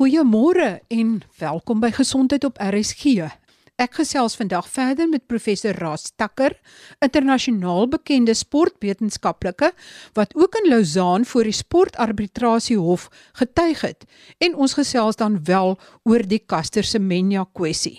Goeiemôre 0.00 0.78
en 0.88 1.08
welkom 1.36 1.82
by 1.82 1.90
Gesondheid 1.92 2.46
op 2.48 2.56
RSG. 2.56 3.20
Ek 3.76 3.98
gesels 3.98 4.32
vandag 4.40 4.64
verder 4.72 5.10
met 5.12 5.26
professor 5.28 5.76
Ras 5.76 6.06
Takker, 6.16 6.56
internasionaal 7.04 7.84
bekende 7.92 8.32
sportwetenskaplike 8.32 9.74
wat 10.16 10.32
ook 10.40 10.56
in 10.62 10.72
Lausanne 10.72 11.28
voor 11.28 11.44
die 11.44 11.58
sportarbitrasiehof 11.60 13.10
getuig 13.44 13.84
het 13.90 14.08
en 14.40 14.56
ons 14.56 14.80
gesels 14.80 15.20
dan 15.20 15.42
wel 15.44 15.76
oor 16.08 16.24
die 16.24 16.46
Caster 16.48 16.84
Semenya 16.96 17.44
kwessie. 17.52 17.98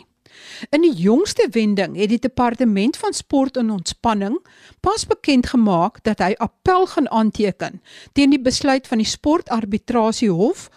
In 0.70 0.82
die 0.82 0.94
jongste 0.94 1.48
wending 1.52 1.96
het 2.00 2.10
die 2.10 2.20
departement 2.22 2.98
van 2.98 3.14
sport 3.14 3.58
en 3.58 3.70
ontspanning 3.70 4.40
pas 4.80 5.06
bekend 5.08 5.52
gemaak 5.54 6.02
dat 6.08 6.22
hy 6.24 6.34
appel 6.38 6.88
gaan 6.94 7.10
aanteken 7.10 7.82
teen 8.18 8.34
die 8.34 8.42
besluit 8.42 8.88
van 8.88 9.02
die 9.04 9.10
sportarbitrasiehof 9.10 10.70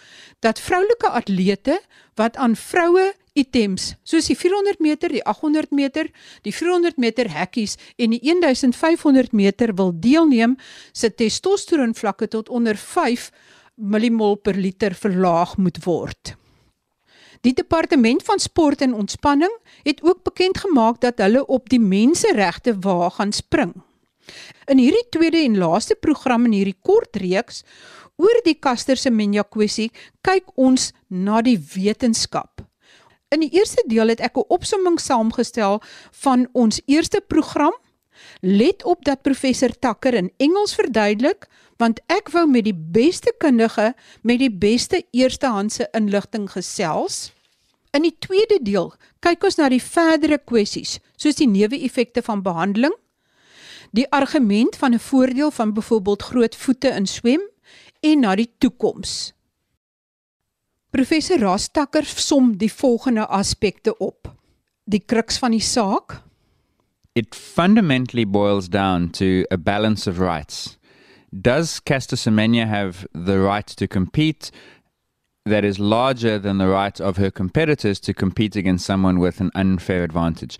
dat 0.44 0.60
vroulike 0.60 1.08
atlete 1.08 1.78
wat 2.20 2.36
aan 2.36 2.56
vroue 2.56 3.12
items 3.32 3.94
soos 4.06 4.28
die 4.30 4.36
400 4.38 4.78
meter, 4.84 5.10
die 5.10 5.24
800 5.24 5.72
meter, 5.74 6.10
die 6.44 6.52
400 6.54 7.00
meter 7.00 7.30
hekkies 7.32 7.78
en 7.96 8.14
die 8.14 8.20
1500 8.22 9.32
meter 9.32 9.74
wil 9.74 9.92
deelneem, 9.96 10.58
se 10.92 11.10
testosteron 11.10 11.96
vlakke 11.96 12.28
tot 12.28 12.48
onder 12.48 12.76
5 12.76 13.30
millimol 13.74 14.36
per 14.36 14.54
liter 14.54 14.94
verlaag 14.94 15.56
moet 15.56 15.80
word. 15.84 16.36
Die 17.44 17.52
departement 17.52 18.22
van 18.24 18.40
sport 18.40 18.80
en 18.80 18.94
ontspanning 18.94 19.52
het 19.84 20.00
ook 20.02 20.22
bekend 20.24 20.62
gemaak 20.62 21.00
dat 21.02 21.18
hulle 21.20 21.42
op 21.46 21.68
die 21.68 21.80
menseregte 21.80 22.78
wa 22.86 23.10
gaan 23.18 23.32
spring. 23.32 23.74
In 24.72 24.80
hierdie 24.80 25.04
tweede 25.12 25.42
en 25.44 25.58
laaste 25.60 25.96
program 26.00 26.46
in 26.48 26.54
hierdie 26.56 26.78
kort 26.80 27.16
reeks 27.20 27.64
oor 28.16 28.40
die 28.44 28.58
Caster 28.58 28.96
Semenya 28.96 29.44
kwessie 29.44 29.90
kyk 30.22 30.52
ons 30.56 30.92
na 31.08 31.42
die 31.42 31.58
wetenskap. 31.58 32.62
In 33.34 33.42
die 33.42 33.50
eerste 33.56 33.82
deel 33.90 34.12
het 34.12 34.20
ek 34.20 34.36
'n 34.38 34.46
opsomming 34.48 34.98
saamgestel 35.00 35.82
van 36.22 36.48
ons 36.52 36.80
eerste 36.86 37.20
program. 37.20 37.74
Let 38.40 38.84
op 38.84 39.04
dat 39.04 39.22
professor 39.22 39.70
Takker 39.70 40.14
in 40.14 40.32
Engels 40.38 40.74
verduidelik 40.74 41.48
want 41.76 42.00
ek 42.06 42.30
wou 42.30 42.46
met 42.46 42.64
die 42.64 42.74
beste 42.76 43.34
kundige 43.38 43.94
met 44.22 44.38
die 44.38 44.50
beste 44.50 45.02
eerstehandse 45.10 45.88
inligting 45.92 46.50
gesels. 46.50 47.32
In 47.90 48.02
die 48.02 48.16
tweede 48.18 48.58
deel 48.62 48.94
kyk 49.20 49.44
ons 49.44 49.56
na 49.56 49.68
die 49.68 49.82
verdere 49.82 50.38
kwessies, 50.38 50.98
soos 51.16 51.34
die 51.34 51.48
neeweffekte 51.48 52.22
van 52.22 52.42
behandeling, 52.42 52.94
die 53.90 54.06
argument 54.10 54.76
van 54.76 54.94
'n 54.94 54.98
voordeel 54.98 55.50
van 55.50 55.72
byvoorbeeld 55.72 56.22
groot 56.22 56.56
voete 56.56 56.88
in 56.88 57.06
swem 57.06 57.42
en 58.04 58.20
na 58.24 58.34
die 58.36 58.50
toekoms. 58.58 59.32
Professor 60.94 61.40
Rastakker 61.42 62.04
som 62.06 62.52
die 62.60 62.70
volgende 62.70 63.26
aspekte 63.26 63.96
op. 63.98 64.28
Die 64.84 65.00
kruks 65.00 65.40
van 65.40 65.56
die 65.56 65.64
saak 65.64 66.20
It 67.14 67.34
fundamentally 67.34 68.24
boils 68.24 68.68
down 68.68 69.10
to 69.10 69.44
a 69.50 69.56
balance 69.56 70.10
of 70.10 70.18
rights. 70.18 70.78
Does 71.30 71.78
Caster 71.78 72.16
Semenya 72.16 72.66
have 72.66 73.06
the 73.12 73.38
right 73.38 73.66
to 73.66 73.86
compete 73.86 74.50
that 75.44 75.64
is 75.64 75.78
larger 75.78 76.38
than 76.38 76.58
the 76.58 76.68
right 76.68 77.00
of 77.00 77.16
her 77.16 77.30
competitors 77.30 78.00
to 78.00 78.14
compete 78.14 78.56
against 78.56 78.86
someone 78.86 79.18
with 79.18 79.40
an 79.40 79.50
unfair 79.54 80.02
advantage. 80.02 80.58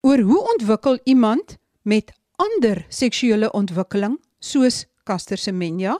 Oor 0.00 0.20
hoe 0.20 0.52
ontwikkel 0.52 0.98
iemand 1.04 1.58
met 1.82 2.12
ander 2.36 2.84
seksuele 2.88 3.52
ontwikkeling 3.52 4.16
soos 4.38 4.86
Caster 5.04 5.36
Semenya? 5.36 5.98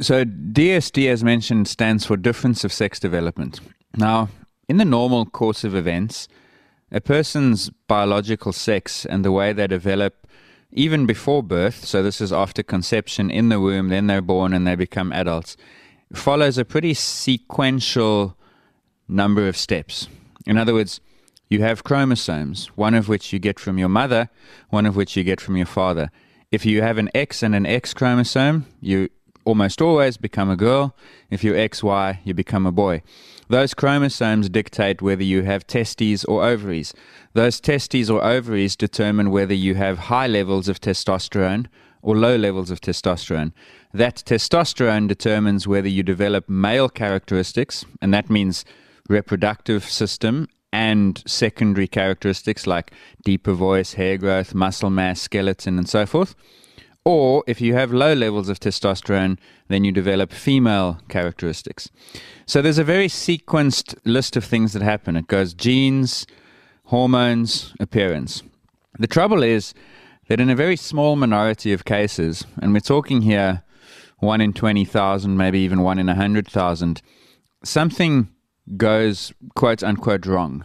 So 0.00 0.24
DSD 0.24 1.08
as 1.08 1.24
mentioned 1.24 1.68
stands 1.68 2.04
for 2.04 2.16
difference 2.16 2.64
of 2.64 2.72
sex 2.72 3.00
development. 3.00 3.60
Now, 3.96 4.28
in 4.68 4.76
the 4.76 4.84
normal 4.84 5.26
course 5.26 5.64
of 5.64 5.74
events, 5.74 6.28
a 6.92 7.00
person's 7.00 7.70
biological 7.88 8.52
sex 8.52 9.06
and 9.06 9.24
the 9.24 9.32
way 9.32 9.52
they 9.52 9.66
develop 9.66 10.26
even 10.72 11.06
before 11.06 11.42
birth, 11.42 11.84
so 11.84 12.02
this 12.02 12.20
is 12.20 12.32
after 12.32 12.62
conception 12.62 13.30
in 13.30 13.48
the 13.48 13.60
womb, 13.60 13.88
then 13.88 14.06
they're 14.06 14.20
born 14.20 14.52
and 14.52 14.66
they 14.66 14.74
become 14.74 15.12
adults 15.12 15.56
follows 16.12 16.58
a 16.58 16.64
pretty 16.64 16.94
sequential 16.94 18.36
number 19.08 19.48
of 19.48 19.56
steps. 19.56 20.08
In 20.46 20.56
other 20.56 20.74
words, 20.74 21.00
you 21.48 21.62
have 21.62 21.84
chromosomes, 21.84 22.66
one 22.76 22.94
of 22.94 23.08
which 23.08 23.32
you 23.32 23.38
get 23.38 23.58
from 23.58 23.78
your 23.78 23.88
mother, 23.88 24.28
one 24.70 24.86
of 24.86 24.96
which 24.96 25.16
you 25.16 25.24
get 25.24 25.40
from 25.40 25.56
your 25.56 25.66
father. 25.66 26.10
If 26.50 26.64
you 26.64 26.82
have 26.82 26.98
an 26.98 27.10
X 27.14 27.42
and 27.42 27.54
an 27.54 27.66
X 27.66 27.94
chromosome, 27.94 28.66
you 28.80 29.08
almost 29.46 29.80
always 29.80 30.18
become 30.18 30.50
a 30.50 30.56
girl. 30.56 30.94
If 31.30 31.42
you're 31.42 31.56
XY, 31.56 32.18
you 32.24 32.34
become 32.34 32.66
a 32.66 32.72
boy. 32.72 33.02
Those 33.48 33.74
chromosomes 33.74 34.48
dictate 34.48 35.00
whether 35.00 35.22
you 35.22 35.42
have 35.42 35.66
testes 35.66 36.24
or 36.24 36.44
ovaries. 36.44 36.92
Those 37.32 37.60
testes 37.60 38.10
or 38.10 38.22
ovaries 38.22 38.76
determine 38.76 39.30
whether 39.30 39.54
you 39.54 39.76
have 39.76 40.10
high 40.10 40.26
levels 40.26 40.68
of 40.68 40.80
testosterone 40.80 41.66
or 42.02 42.16
low 42.16 42.36
levels 42.36 42.70
of 42.70 42.80
testosterone. 42.80 43.52
That 43.94 44.16
testosterone 44.26 45.08
determines 45.08 45.66
whether 45.66 45.88
you 45.88 46.02
develop 46.02 46.48
male 46.48 46.88
characteristics, 46.88 47.84
and 48.02 48.12
that 48.12 48.28
means 48.28 48.64
reproductive 49.08 49.84
system 49.84 50.48
and 50.72 51.22
secondary 51.26 51.86
characteristics 51.86 52.66
like 52.66 52.92
deeper 53.24 53.52
voice, 53.52 53.94
hair 53.94 54.18
growth, 54.18 54.54
muscle 54.54 54.90
mass, 54.90 55.20
skeleton, 55.20 55.78
and 55.78 55.88
so 55.88 56.04
forth. 56.04 56.34
Or 57.06 57.44
if 57.46 57.60
you 57.60 57.74
have 57.74 57.92
low 57.92 58.14
levels 58.14 58.48
of 58.48 58.58
testosterone, 58.58 59.38
then 59.68 59.84
you 59.84 59.92
develop 59.92 60.32
female 60.32 60.98
characteristics. 61.08 61.88
So 62.46 62.60
there's 62.60 62.78
a 62.78 62.84
very 62.84 63.06
sequenced 63.06 63.96
list 64.04 64.36
of 64.36 64.44
things 64.44 64.72
that 64.72 64.82
happen. 64.82 65.14
It 65.14 65.28
goes 65.28 65.54
genes, 65.54 66.26
hormones, 66.86 67.72
appearance. 67.78 68.42
The 68.98 69.06
trouble 69.06 69.44
is 69.44 69.72
that 70.26 70.40
in 70.40 70.50
a 70.50 70.56
very 70.56 70.74
small 70.74 71.14
minority 71.14 71.72
of 71.72 71.84
cases, 71.84 72.44
and 72.60 72.72
we're 72.72 72.80
talking 72.80 73.22
here 73.22 73.62
one 74.18 74.40
in 74.40 74.52
20,000, 74.52 75.36
maybe 75.36 75.60
even 75.60 75.82
one 75.82 76.00
in 76.00 76.08
100,000, 76.08 77.02
something 77.62 78.28
goes 78.76 79.32
quote 79.54 79.84
unquote 79.84 80.26
wrong. 80.26 80.64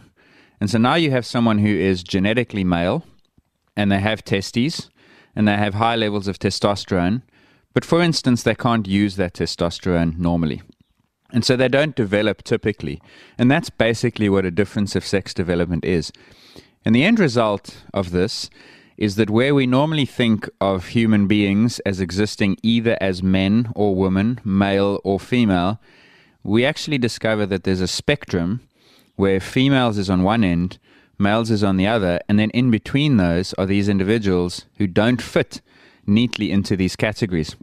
And 0.60 0.68
so 0.68 0.78
now 0.78 0.96
you 0.96 1.12
have 1.12 1.24
someone 1.24 1.58
who 1.58 1.68
is 1.68 2.02
genetically 2.02 2.64
male 2.64 3.04
and 3.76 3.92
they 3.92 4.00
have 4.00 4.24
testes 4.24 4.90
and 5.34 5.48
they 5.48 5.56
have 5.56 5.74
high 5.74 5.96
levels 5.96 6.28
of 6.28 6.38
testosterone, 6.38 7.22
but 7.74 7.84
for 7.84 8.00
instance, 8.00 8.42
they 8.42 8.54
can't 8.54 8.86
use 8.86 9.16
that 9.16 9.34
testosterone 9.34 10.18
normally. 10.18 10.62
And 11.32 11.44
so 11.44 11.56
they 11.56 11.68
don't 11.68 11.96
develop 11.96 12.42
typically. 12.42 13.00
And 13.38 13.50
that's 13.50 13.70
basically 13.70 14.28
what 14.28 14.44
a 14.44 14.50
difference 14.50 14.94
of 14.94 15.06
sex 15.06 15.32
development 15.32 15.84
is. 15.84 16.12
And 16.84 16.94
the 16.94 17.04
end 17.04 17.18
result 17.18 17.84
of 17.94 18.10
this 18.10 18.50
is 18.98 19.16
that 19.16 19.30
where 19.30 19.54
we 19.54 19.66
normally 19.66 20.04
think 20.04 20.48
of 20.60 20.88
human 20.88 21.26
beings 21.26 21.80
as 21.80 22.00
existing 22.00 22.58
either 22.62 22.98
as 23.00 23.22
men 23.22 23.72
or 23.74 23.94
women, 23.94 24.40
male 24.44 25.00
or 25.02 25.18
female, 25.18 25.80
we 26.44 26.66
actually 26.66 26.98
discover 26.98 27.46
that 27.46 27.64
there's 27.64 27.80
a 27.80 27.88
spectrum 27.88 28.60
where 29.16 29.40
females 29.40 29.96
is 29.96 30.10
on 30.10 30.22
one 30.22 30.44
end, 30.44 30.78
males 31.22 31.50
is 31.50 31.64
on 31.64 31.76
the 31.76 31.86
other, 31.86 32.20
and 32.28 32.38
then 32.38 32.50
in 32.50 32.70
between 32.70 33.16
those 33.16 33.54
are 33.54 33.66
these 33.66 33.88
individuals 33.88 34.66
who 34.78 34.86
don't 34.86 35.22
fit 35.22 35.62
neatly 36.06 36.50
into 36.50 36.76
these 36.76 36.96
categories. 36.96 37.56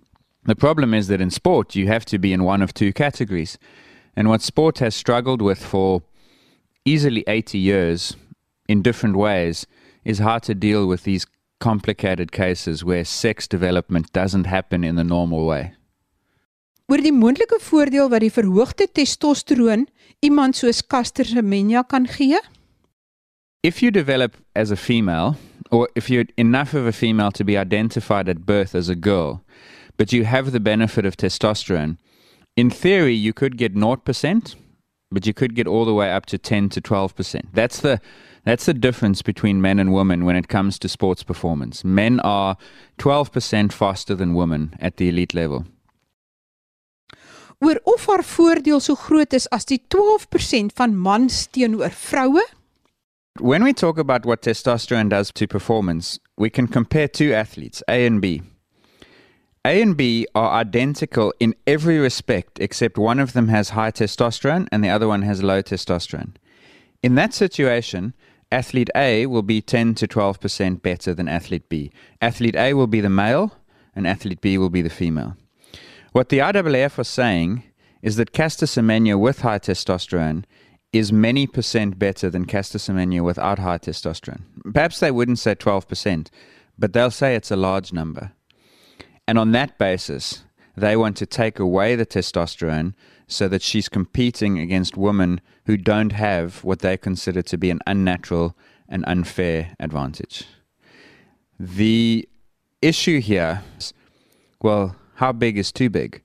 The 0.46 0.56
problem 0.56 0.94
is 0.94 1.08
that 1.08 1.22
in 1.22 1.30
sport, 1.30 1.76
you 1.76 1.88
have 1.88 2.06
to 2.06 2.18
be 2.18 2.34
in 2.34 2.44
one 2.44 2.62
of 2.62 2.74
two 2.74 2.94
categories. 2.94 3.58
And 4.16 4.30
what 4.30 4.42
sport 4.42 4.80
has 4.80 4.96
struggled 4.96 5.42
with 5.42 5.64
for 5.64 6.02
easily 6.86 7.24
80 7.28 7.58
years 7.58 8.16
in 8.68 8.82
different 8.82 9.16
ways 9.16 9.68
is 10.04 10.20
how 10.20 10.40
to 10.40 10.56
deal 10.56 10.88
with 10.88 11.04
these 11.04 11.28
complicated 11.60 12.32
cases 12.32 12.84
where 12.84 13.04
sex 13.04 13.48
development 13.48 14.12
doesn't 14.14 14.46
happen 14.46 14.84
in 14.84 14.96
the 14.96 15.04
normal 15.04 15.46
way. 15.46 15.74
Oor 16.90 17.04
die 17.06 17.14
moontlike 17.14 17.60
voordeel 17.62 18.08
wat 18.10 18.24
die 18.24 18.34
verhoogde 18.34 18.88
testosteron 18.90 19.84
iemand 20.26 20.58
soos 20.58 20.80
Caster 20.82 21.28
Semenya 21.28 21.84
kan 21.86 22.08
gee? 22.10 22.40
If 23.62 23.84
you 23.84 23.92
develop 23.92 24.38
as 24.56 24.72
a 24.72 24.78
female 24.78 25.38
or 25.70 25.90
if 25.96 26.10
you're 26.10 26.26
enough 26.38 26.74
of 26.74 26.86
a 26.86 26.94
female 26.94 27.32
to 27.34 27.44
be 27.44 27.58
identified 27.58 28.30
at 28.30 28.46
birth 28.46 28.74
as 28.74 28.88
a 28.88 28.96
girl, 28.96 29.44
but 29.98 30.14
you 30.14 30.24
have 30.24 30.52
the 30.52 30.62
benefit 30.62 31.06
of 31.06 31.18
testosterone, 31.18 31.98
in 32.56 32.70
theory 32.70 33.14
you 33.14 33.34
could 33.34 33.58
get 33.58 33.76
0%, 33.76 34.56
but 35.12 35.26
you 35.26 35.34
could 35.34 35.56
get 35.56 35.68
all 35.68 35.84
the 35.84 35.94
way 35.94 36.10
up 36.12 36.26
to 36.28 36.38
10 36.38 36.70
to 36.70 36.82
12%. 36.82 37.42
That's 37.54 37.82
the 37.82 38.00
That's 38.46 38.66
the 38.66 38.74
difference 38.74 39.22
between 39.22 39.62
men 39.62 39.80
and 39.80 39.94
women 39.94 40.26
when 40.26 40.36
it 40.36 40.48
comes 40.48 40.80
to 40.80 40.88
sports 40.90 41.24
performance. 41.24 41.84
Men 41.84 42.20
are 42.22 42.56
12% 42.98 43.72
faster 43.72 44.16
than 44.16 44.34
women 44.34 44.74
at 44.80 44.98
the 44.98 45.10
elite 45.10 45.34
level. 45.34 45.66
Oor 47.62 47.76
of 47.84 48.06
haar 48.06 48.24
voordeel 48.24 48.80
so 48.80 48.96
groot 48.96 49.34
is 49.34 49.48
as 49.52 49.66
die 49.66 49.82
12% 49.90 50.72
van 50.74 50.96
mans 50.96 51.48
teenoor 51.52 51.92
vroue? 51.92 52.46
When 53.40 53.64
we 53.64 53.72
talk 53.72 53.98
about 53.98 54.26
what 54.26 54.42
testosterone 54.42 55.08
does 55.08 55.32
to 55.32 55.48
performance, 55.48 56.20
we 56.38 56.50
can 56.50 56.68
compare 56.68 57.08
two 57.08 57.34
athletes, 57.34 57.82
A 57.88 58.06
and 58.06 58.22
B. 58.22 58.42
A 59.64 59.82
and 59.82 59.96
B 59.96 60.28
are 60.36 60.60
identical 60.60 61.34
in 61.40 61.56
every 61.66 62.00
respect 62.00 62.60
except 62.60 62.98
one 62.98 63.18
of 63.18 63.32
them 63.32 63.48
has 63.48 63.70
high 63.70 63.92
testosterone 63.92 64.68
and 64.74 64.84
the 64.84 64.90
other 64.90 65.08
one 65.08 65.22
has 65.22 65.42
low 65.42 65.62
testosterone. 65.62 66.36
In 67.02 67.16
that 67.16 67.34
situation, 67.34 68.14
athlete 68.52 68.90
A 68.94 69.26
will 69.26 69.42
be 69.42 69.62
10 69.62 69.96
to 69.96 70.08
12% 70.08 70.82
better 70.82 71.14
than 71.14 71.30
athlete 71.30 71.70
B. 71.70 71.92
Athlete 72.22 72.58
A 72.58 72.74
will 72.74 72.88
be 72.88 73.00
the 73.00 73.10
male 73.10 73.54
and 73.96 74.06
athlete 74.06 74.42
B 74.42 74.58
will 74.58 74.70
be 74.70 74.82
the 74.82 74.90
female. 74.90 75.38
What 76.12 76.28
the 76.28 76.40
IAAF 76.40 76.98
was 76.98 77.08
saying 77.08 77.64
is 78.02 78.18
that 78.18 78.34
Caster 78.34 78.66
Semenya 78.66 79.18
with 79.18 79.42
high 79.42 79.60
testosterone 79.60 80.44
is 80.92 81.14
many 81.14 81.46
percent 81.46 82.00
better 82.00 82.30
than 82.30 82.46
Caster 82.46 82.78
Semenya 82.78 83.24
without 83.24 83.60
high 83.60 83.78
testosterone. 83.78 84.42
Perhaps 84.74 85.00
they 85.00 85.12
wouldn't 85.12 85.40
say 85.40 85.56
12%, 85.56 86.28
but 86.78 86.94
they'll 86.94 87.12
say 87.12 87.36
it's 87.36 87.52
a 87.52 87.56
large 87.56 87.94
number. 87.94 88.32
And 89.28 89.38
on 89.38 89.52
that 89.52 89.78
basis, 89.78 90.44
they 90.76 90.96
want 90.96 91.18
to 91.18 91.26
take 91.26 91.60
away 91.60 91.96
the 91.96 92.06
testosterone 92.06 92.94
so 93.28 93.48
that 93.48 93.62
she's 93.62 93.90
competing 93.90 94.58
against 94.58 94.98
women 94.98 95.42
who 95.66 95.78
don't 95.78 96.14
have 96.14 96.64
what 96.64 96.80
they 96.80 96.98
consider 96.98 97.44
to 97.44 97.58
be 97.58 97.70
an 97.70 97.80
unnatural 97.86 98.58
and 98.88 99.06
unfair 99.06 99.76
advantage. 99.80 100.46
The 101.60 102.28
issue 102.82 103.20
here 103.20 103.62
is 103.78 103.94
well, 104.62 104.96
how 105.16 105.32
big 105.32 105.58
is 105.58 105.72
too 105.72 105.90
big? 105.90 106.22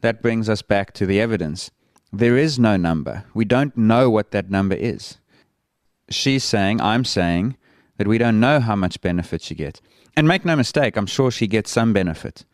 That 0.00 0.20
brings 0.20 0.48
us 0.48 0.62
back 0.62 0.92
to 0.94 1.06
the 1.06 1.20
evidence. 1.20 1.70
There 2.12 2.36
is 2.36 2.58
no 2.58 2.76
number. 2.76 3.24
We 3.34 3.44
don't 3.44 3.76
know 3.76 4.08
what 4.10 4.30
that 4.30 4.50
number 4.50 4.76
is. 4.76 5.18
She's 6.08 6.44
saying, 6.44 6.80
I'm 6.80 7.04
saying, 7.04 7.56
that 7.98 8.06
we 8.06 8.18
don't 8.18 8.40
know 8.40 8.60
how 8.60 8.76
much 8.76 9.00
benefit 9.00 9.42
she 9.42 9.54
gets. 9.54 9.80
And 10.16 10.28
make 10.28 10.44
no 10.44 10.56
mistake, 10.56 10.96
I'm 10.96 11.06
sure 11.06 11.30
she 11.30 11.46
gets 11.46 11.70
some 11.70 11.92
benefit. 11.92 12.44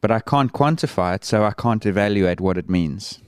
But 0.00 0.10
I 0.10 0.20
can't 0.20 0.52
quantify 0.52 1.16
it, 1.16 1.24
so 1.24 1.44
I 1.44 1.52
can't 1.52 1.86
evaluate 1.86 2.40
what 2.40 2.58
it 2.58 2.68
means. 2.68 3.20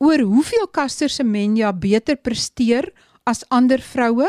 Oor 0.00 0.18
hoeveel 0.18 0.72
Caster 0.72 1.08
Semenya 1.08 1.72
beter 1.72 2.16
presteer 2.16 2.90
as 3.26 3.44
ander 3.50 3.78
vroue? 3.78 4.28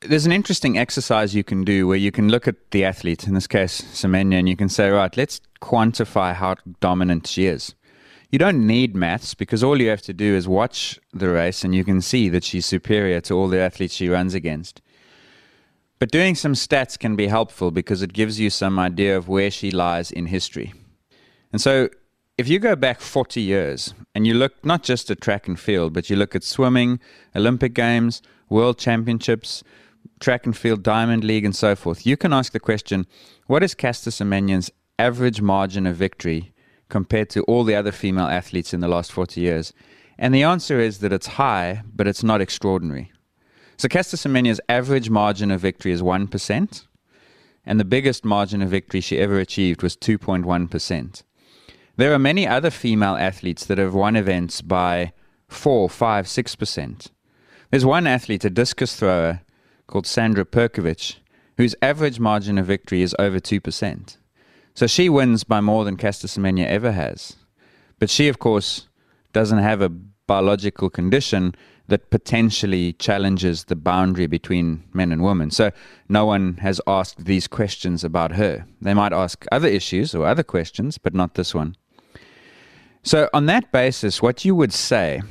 There's 0.00 0.26
an 0.26 0.32
interesting 0.32 0.76
exercise 0.78 1.32
you 1.32 1.44
can 1.44 1.64
do 1.64 1.86
where 1.86 1.96
you 1.96 2.10
can 2.10 2.28
look 2.28 2.48
at 2.48 2.72
the 2.72 2.84
athlete, 2.84 3.28
in 3.28 3.34
this 3.34 3.46
case 3.46 3.80
Semenya, 3.80 4.40
and 4.40 4.48
you 4.48 4.56
can 4.56 4.68
say, 4.68 4.90
right, 4.90 5.16
let's 5.16 5.40
quantify 5.60 6.34
how 6.34 6.56
dominant 6.80 7.28
she 7.28 7.46
is. 7.46 7.74
You 8.32 8.38
don't 8.38 8.66
need 8.66 8.96
maths 8.96 9.34
because 9.34 9.62
all 9.62 9.78
you 9.78 9.90
have 9.90 10.00
to 10.02 10.14
do 10.14 10.34
is 10.34 10.48
watch 10.48 10.98
the 11.12 11.28
race 11.28 11.64
and 11.64 11.74
you 11.74 11.84
can 11.84 12.00
see 12.00 12.30
that 12.30 12.44
she's 12.44 12.64
superior 12.64 13.20
to 13.20 13.34
all 13.34 13.46
the 13.46 13.60
athletes 13.60 13.94
she 13.94 14.08
runs 14.08 14.32
against. 14.32 14.80
But 15.98 16.10
doing 16.10 16.34
some 16.34 16.54
stats 16.54 16.98
can 16.98 17.14
be 17.14 17.26
helpful 17.26 17.70
because 17.70 18.00
it 18.00 18.14
gives 18.14 18.40
you 18.40 18.48
some 18.48 18.78
idea 18.78 19.18
of 19.18 19.28
where 19.28 19.50
she 19.50 19.70
lies 19.70 20.10
in 20.10 20.26
history. 20.26 20.72
And 21.52 21.60
so 21.60 21.90
if 22.38 22.48
you 22.48 22.58
go 22.58 22.74
back 22.74 23.02
40 23.02 23.42
years 23.42 23.92
and 24.14 24.26
you 24.26 24.32
look 24.32 24.64
not 24.64 24.82
just 24.82 25.10
at 25.10 25.20
track 25.20 25.46
and 25.46 25.60
field, 25.60 25.92
but 25.92 26.08
you 26.08 26.16
look 26.16 26.34
at 26.34 26.42
swimming, 26.42 27.00
Olympic 27.36 27.74
Games, 27.74 28.22
World 28.48 28.78
Championships, 28.78 29.62
track 30.20 30.46
and 30.46 30.56
field, 30.56 30.82
Diamond 30.82 31.22
League, 31.22 31.44
and 31.44 31.54
so 31.54 31.76
forth, 31.76 32.06
you 32.06 32.16
can 32.16 32.32
ask 32.32 32.52
the 32.52 32.60
question 32.60 33.06
what 33.46 33.62
is 33.62 33.74
Caster 33.74 34.10
Semenya's 34.10 34.72
average 34.98 35.42
margin 35.42 35.86
of 35.86 35.96
victory 35.96 36.52
compared 36.92 37.30
to 37.30 37.42
all 37.44 37.64
the 37.64 37.74
other 37.74 37.90
female 37.90 38.26
athletes 38.26 38.74
in 38.74 38.80
the 38.80 38.86
last 38.86 39.10
40 39.10 39.40
years? 39.40 39.72
And 40.18 40.34
the 40.34 40.42
answer 40.42 40.78
is 40.78 40.98
that 40.98 41.12
it's 41.12 41.38
high, 41.38 41.82
but 41.96 42.06
it's 42.06 42.22
not 42.22 42.42
extraordinary. 42.42 43.10
So 43.78 43.88
Caster 43.88 44.18
average 44.68 45.08
margin 45.08 45.50
of 45.50 45.62
victory 45.62 45.90
is 45.90 46.02
1%, 46.02 46.86
and 47.64 47.80
the 47.80 47.84
biggest 47.96 48.26
margin 48.26 48.60
of 48.60 48.68
victory 48.68 49.00
she 49.00 49.18
ever 49.18 49.38
achieved 49.38 49.82
was 49.82 49.96
2.1%. 49.96 51.22
There 51.96 52.12
are 52.12 52.18
many 52.18 52.46
other 52.46 52.70
female 52.70 53.16
athletes 53.16 53.64
that 53.64 53.78
have 53.78 53.94
won 53.94 54.14
events 54.14 54.60
by 54.60 55.12
4, 55.48 55.88
5, 55.88 56.26
6%. 56.26 57.10
There's 57.70 57.86
one 57.86 58.06
athlete, 58.06 58.44
a 58.44 58.50
discus 58.50 58.94
thrower, 58.96 59.40
called 59.86 60.06
Sandra 60.06 60.44
Perkovic, 60.44 61.16
whose 61.56 61.74
average 61.80 62.20
margin 62.20 62.58
of 62.58 62.66
victory 62.66 63.00
is 63.00 63.16
over 63.18 63.40
2%. 63.40 64.16
So 64.74 64.86
she 64.86 65.08
wins 65.08 65.44
by 65.44 65.60
more 65.60 65.84
than 65.84 65.96
Caster 65.96 66.26
Semenya 66.26 66.66
ever 66.66 66.92
has. 66.92 67.36
But 67.98 68.10
she, 68.10 68.28
of 68.28 68.38
course, 68.38 68.88
doesn't 69.32 69.58
have 69.58 69.80
a 69.80 69.88
biological 69.88 70.90
condition 70.90 71.54
that 71.88 72.10
potentially 72.10 72.94
challenges 72.94 73.64
the 73.64 73.76
boundary 73.76 74.26
between 74.26 74.82
men 74.94 75.12
and 75.12 75.22
women. 75.22 75.50
So 75.50 75.72
no 76.08 76.24
one 76.24 76.56
has 76.58 76.80
asked 76.86 77.24
these 77.24 77.46
questions 77.46 78.02
about 78.02 78.32
her. 78.32 78.64
They 78.80 78.94
might 78.94 79.12
ask 79.12 79.44
other 79.52 79.68
issues 79.68 80.14
or 80.14 80.26
other 80.26 80.42
questions, 80.42 80.96
but 80.96 81.14
not 81.14 81.34
this 81.34 81.54
one. 81.54 81.76
So, 83.02 83.28
on 83.34 83.46
that 83.46 83.72
basis, 83.72 84.22
what 84.22 84.44
you 84.44 84.54
would 84.54 84.72
say 84.72 85.22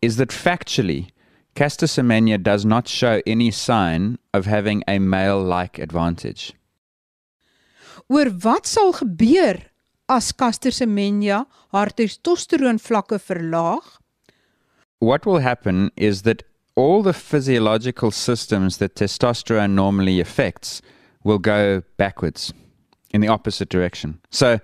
is 0.00 0.16
that 0.16 0.30
factually, 0.30 1.10
Caster 1.54 1.86
Semenya 1.86 2.42
does 2.42 2.64
not 2.64 2.88
show 2.88 3.20
any 3.26 3.50
sign 3.50 4.18
of 4.32 4.46
having 4.46 4.82
a 4.88 4.98
male 4.98 5.42
like 5.42 5.78
advantage. 5.78 6.54
Oor 8.08 8.30
wat 8.42 8.66
sal 8.66 8.92
gebeur 8.92 9.60
as 10.08 10.32
Caster 10.32 10.70
Semenya 10.70 11.44
haar 11.74 11.90
testosteroon 11.90 12.78
vlakke 12.78 13.18
verlaag? 13.18 13.84
What 14.98 15.26
will 15.26 15.40
happen 15.40 15.90
is 15.96 16.22
that 16.22 16.42
all 16.76 17.02
the 17.02 17.12
physiological 17.12 18.10
systems 18.10 18.78
that 18.78 18.94
testosterone 18.94 19.74
normally 19.74 20.20
affects 20.20 20.82
will 21.24 21.38
go 21.38 21.82
backwards 21.96 22.52
in 23.10 23.20
the 23.20 23.28
opposite 23.28 23.68
direction. 23.68 24.20
So, 24.30 24.58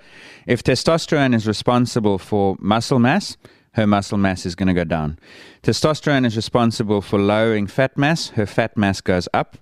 if 0.46 0.62
testosterone 0.62 1.34
is 1.34 1.46
responsible 1.46 2.18
for 2.18 2.56
muscle 2.60 2.98
mass, 2.98 3.36
her 3.72 3.86
muscle 3.86 4.18
mass 4.18 4.44
is 4.44 4.54
going 4.54 4.68
to 4.68 4.74
go 4.74 4.84
down. 4.84 5.18
Testosterone 5.62 6.26
is 6.26 6.36
responsible 6.36 7.00
for 7.00 7.18
lowering 7.18 7.66
fat 7.66 7.96
mass, 7.96 8.30
her 8.30 8.46
fat 8.46 8.76
mass 8.76 9.00
goes 9.00 9.28
up. 9.32 9.56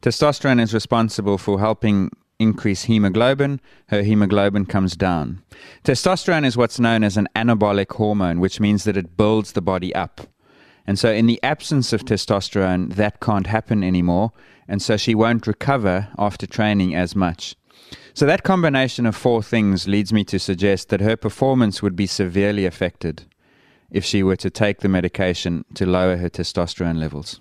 Testosterone 0.00 0.60
is 0.60 0.72
responsible 0.72 1.36
for 1.36 1.60
helping 1.60 2.10
increase 2.42 2.84
hemoglobin, 2.84 3.60
her 3.88 4.02
hemoglobin 4.02 4.66
comes 4.66 4.96
down. 4.96 5.42
Testosterone 5.84 6.44
is 6.44 6.56
what's 6.56 6.80
known 6.80 7.04
as 7.04 7.16
an 7.16 7.28
anabolic 7.36 7.92
hormone, 7.92 8.40
which 8.40 8.60
means 8.60 8.84
that 8.84 8.96
it 8.96 9.16
builds 9.16 9.52
the 9.52 9.62
body 9.62 9.94
up. 9.94 10.20
And 10.86 10.98
so, 10.98 11.12
in 11.12 11.26
the 11.26 11.42
absence 11.42 11.92
of 11.92 12.04
testosterone, 12.04 12.94
that 12.94 13.20
can't 13.20 13.46
happen 13.46 13.84
anymore. 13.84 14.32
And 14.66 14.82
so, 14.82 14.96
she 14.96 15.14
won't 15.14 15.46
recover 15.46 16.08
after 16.18 16.46
training 16.46 16.94
as 16.94 17.14
much. 17.14 17.54
So, 18.14 18.26
that 18.26 18.42
combination 18.42 19.06
of 19.06 19.14
four 19.14 19.42
things 19.42 19.86
leads 19.86 20.12
me 20.12 20.24
to 20.24 20.38
suggest 20.38 20.88
that 20.88 21.00
her 21.00 21.16
performance 21.16 21.82
would 21.82 21.94
be 21.94 22.06
severely 22.06 22.66
affected 22.66 23.24
if 23.90 24.04
she 24.04 24.22
were 24.22 24.36
to 24.36 24.50
take 24.50 24.80
the 24.80 24.88
medication 24.88 25.64
to 25.74 25.86
lower 25.86 26.16
her 26.16 26.28
testosterone 26.28 26.98
levels. 26.98 27.40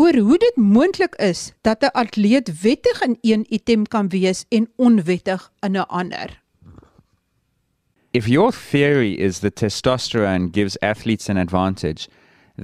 Oor 0.00 0.16
hoe 0.16 0.38
dit 0.40 0.56
moontlik 0.56 1.14
is 1.20 1.52
dat 1.60 1.82
'n 1.82 1.92
atleet 1.92 2.60
wettig 2.60 3.00
in 3.02 3.18
een 3.20 3.46
item 3.48 3.86
kan 3.86 4.08
wees 4.08 4.44
en 4.48 4.68
onwettig 4.76 5.52
in 5.60 5.76
'n 5.76 5.86
ander. 5.86 6.42
If 8.10 8.26
your 8.26 8.52
theory 8.70 9.12
is 9.12 9.38
that 9.38 9.54
testosterone 9.54 10.48
gives 10.52 10.80
athletes 10.80 11.28
an 11.28 11.36
advantage, 11.36 12.08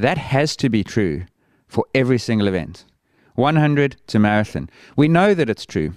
that 0.00 0.18
has 0.18 0.56
to 0.56 0.68
be 0.68 0.82
true 0.82 1.24
for 1.66 1.86
every 1.90 2.18
single 2.18 2.48
event. 2.48 2.86
100 3.34 3.96
to 4.06 4.18
marathon. 4.18 4.68
We 4.96 5.06
know 5.06 5.34
that 5.34 5.48
it's 5.48 5.66
true 5.66 5.92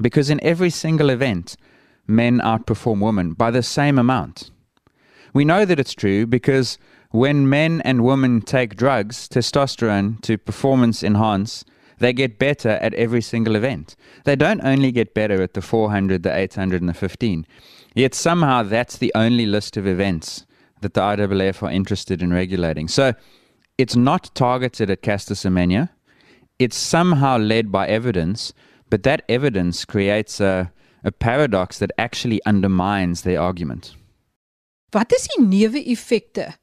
because 0.00 0.32
in 0.32 0.40
every 0.40 0.70
single 0.70 1.12
event, 1.12 1.56
men 2.06 2.40
outperform 2.40 3.00
women 3.00 3.34
by 3.34 3.50
the 3.50 3.62
same 3.62 4.00
amount. 4.00 4.50
We 5.32 5.44
know 5.44 5.64
that 5.66 5.78
it's 5.78 5.94
true 5.94 6.26
because 6.26 6.78
when 7.10 7.48
men 7.48 7.80
and 7.82 8.04
women 8.04 8.40
take 8.40 8.76
drugs, 8.76 9.28
testosterone, 9.28 10.20
to 10.22 10.38
performance 10.38 11.02
enhance, 11.02 11.64
they 11.98 12.12
get 12.12 12.38
better 12.38 12.70
at 12.70 12.94
every 12.94 13.20
single 13.20 13.56
event. 13.56 13.96
They 14.24 14.36
don't 14.36 14.64
only 14.64 14.92
get 14.92 15.12
better 15.12 15.42
at 15.42 15.54
the 15.54 15.60
400, 15.60 16.22
the 16.22 16.34
800, 16.34 16.80
and 16.80 16.88
the 16.88 16.94
15. 16.94 17.46
Yet 17.94 18.14
somehow 18.14 18.62
that's 18.62 18.96
the 18.98 19.12
only 19.14 19.44
list 19.44 19.76
of 19.76 19.86
events 19.86 20.46
that 20.80 20.94
the 20.94 21.00
IAAF 21.00 21.62
are 21.62 21.70
interested 21.70 22.22
in 22.22 22.32
regulating. 22.32 22.88
So 22.88 23.12
it's 23.76 23.96
not 23.96 24.34
targeted 24.34 24.90
at 24.90 25.02
Semenya. 25.02 25.90
It's 26.58 26.76
somehow 26.76 27.38
led 27.38 27.72
by 27.72 27.88
evidence, 27.88 28.52
but 28.88 29.02
that 29.02 29.22
evidence 29.28 29.84
creates 29.84 30.40
a, 30.40 30.72
a 31.04 31.10
paradox 31.10 31.78
that 31.78 31.90
actually 31.98 32.40
undermines 32.46 33.22
their 33.22 33.40
argument. 33.40 33.94
Wat 34.92 35.12
is 35.12 35.28
die 35.28 35.44
neeweffekte 35.44 36.59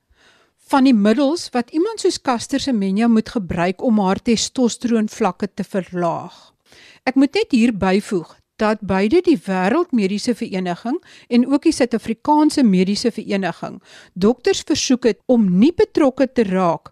van 0.68 0.84
die 0.88 0.96
middels 0.96 1.48
wat 1.56 1.70
iemand 1.72 2.02
soos 2.04 2.20
Caster 2.22 2.60
Semenya 2.60 3.08
moet 3.08 3.30
gebruik 3.30 3.84
om 3.84 4.00
haar 4.04 4.20
testosteroon 4.20 5.08
vlakke 5.10 5.48
te 5.54 5.64
verlaag? 5.64 6.36
Ek 7.08 7.16
moet 7.16 7.34
net 7.40 7.56
hier 7.56 7.72
byvoeg 7.72 8.34
dat 8.60 8.82
beide 8.82 9.22
die 9.24 9.38
Wêreldmediese 9.46 10.34
Vereniging 10.36 10.98
en 11.30 11.46
ook 11.48 11.64
die 11.64 11.76
Suid-Afrikaanse 11.76 12.66
Mediese 12.66 13.12
Vereniging 13.14 13.78
dokters 14.14 14.64
versoek 14.68 15.08
het 15.08 15.22
om 15.26 15.46
nie 15.60 15.72
betrokke 15.78 16.28
te 16.28 16.44
raak 16.50 16.92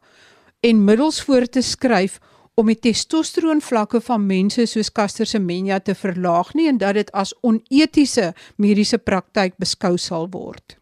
en 0.64 0.86
middels 0.86 1.20
voor 1.26 1.50
te 1.50 1.62
skryf 1.66 2.20
om 2.56 2.72
die 2.72 2.80
testosteron 2.80 3.60
vlakke 3.62 4.00
van 4.02 4.24
mense 4.30 4.64
soos 4.72 4.94
Caster 4.94 5.28
Semenya 5.28 5.82
te 5.84 5.98
verlaag 5.98 6.54
nie 6.56 6.70
en 6.72 6.80
dat 6.80 6.96
dit 6.96 7.12
as 7.12 7.36
onetiese 7.44 8.32
mediese 8.56 9.02
praktyk 9.02 9.60
beskou 9.60 9.98
sal 10.00 10.30
word. 10.32 10.78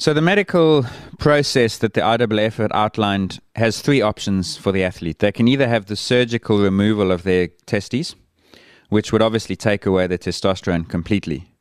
So 0.00 0.14
the 0.14 0.22
medical 0.22 0.86
process 1.18 1.76
that 1.78 1.94
the 1.94 2.02
IAAF 2.02 2.58
had 2.58 2.70
outlined 2.72 3.40
has 3.56 3.82
three 3.82 4.00
options 4.00 4.56
for 4.56 4.70
the 4.70 4.84
athlete. 4.84 5.18
They 5.18 5.32
can 5.32 5.48
either 5.48 5.66
have 5.66 5.86
the 5.86 5.96
surgical 5.96 6.60
removal 6.60 7.10
of 7.10 7.24
their 7.24 7.48
testes, 7.66 8.14
which 8.90 9.12
would 9.12 9.22
obviously 9.22 9.56
take 9.56 9.86
away 9.86 10.06
the 10.06 10.16
testosterone 10.16 10.88
completely. 10.88 11.52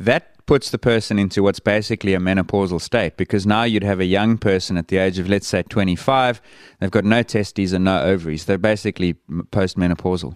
That 0.00 0.46
puts 0.46 0.70
the 0.70 0.78
person 0.78 1.18
into 1.18 1.42
what's 1.42 1.60
basically 1.60 2.14
a 2.14 2.18
menopausal 2.18 2.80
state 2.80 3.18
because 3.18 3.46
now 3.46 3.64
you'd 3.64 3.84
have 3.84 4.00
a 4.00 4.06
young 4.06 4.38
person 4.38 4.78
at 4.78 4.88
the 4.88 4.96
age 4.96 5.18
of, 5.18 5.28
let's 5.28 5.46
say, 5.46 5.64
25. 5.64 6.40
They've 6.80 6.90
got 6.90 7.04
no 7.04 7.22
testes 7.22 7.74
and 7.74 7.84
no 7.84 8.00
ovaries. 8.00 8.46
They're 8.46 8.56
basically 8.56 9.16
postmenopausal. 9.28 10.34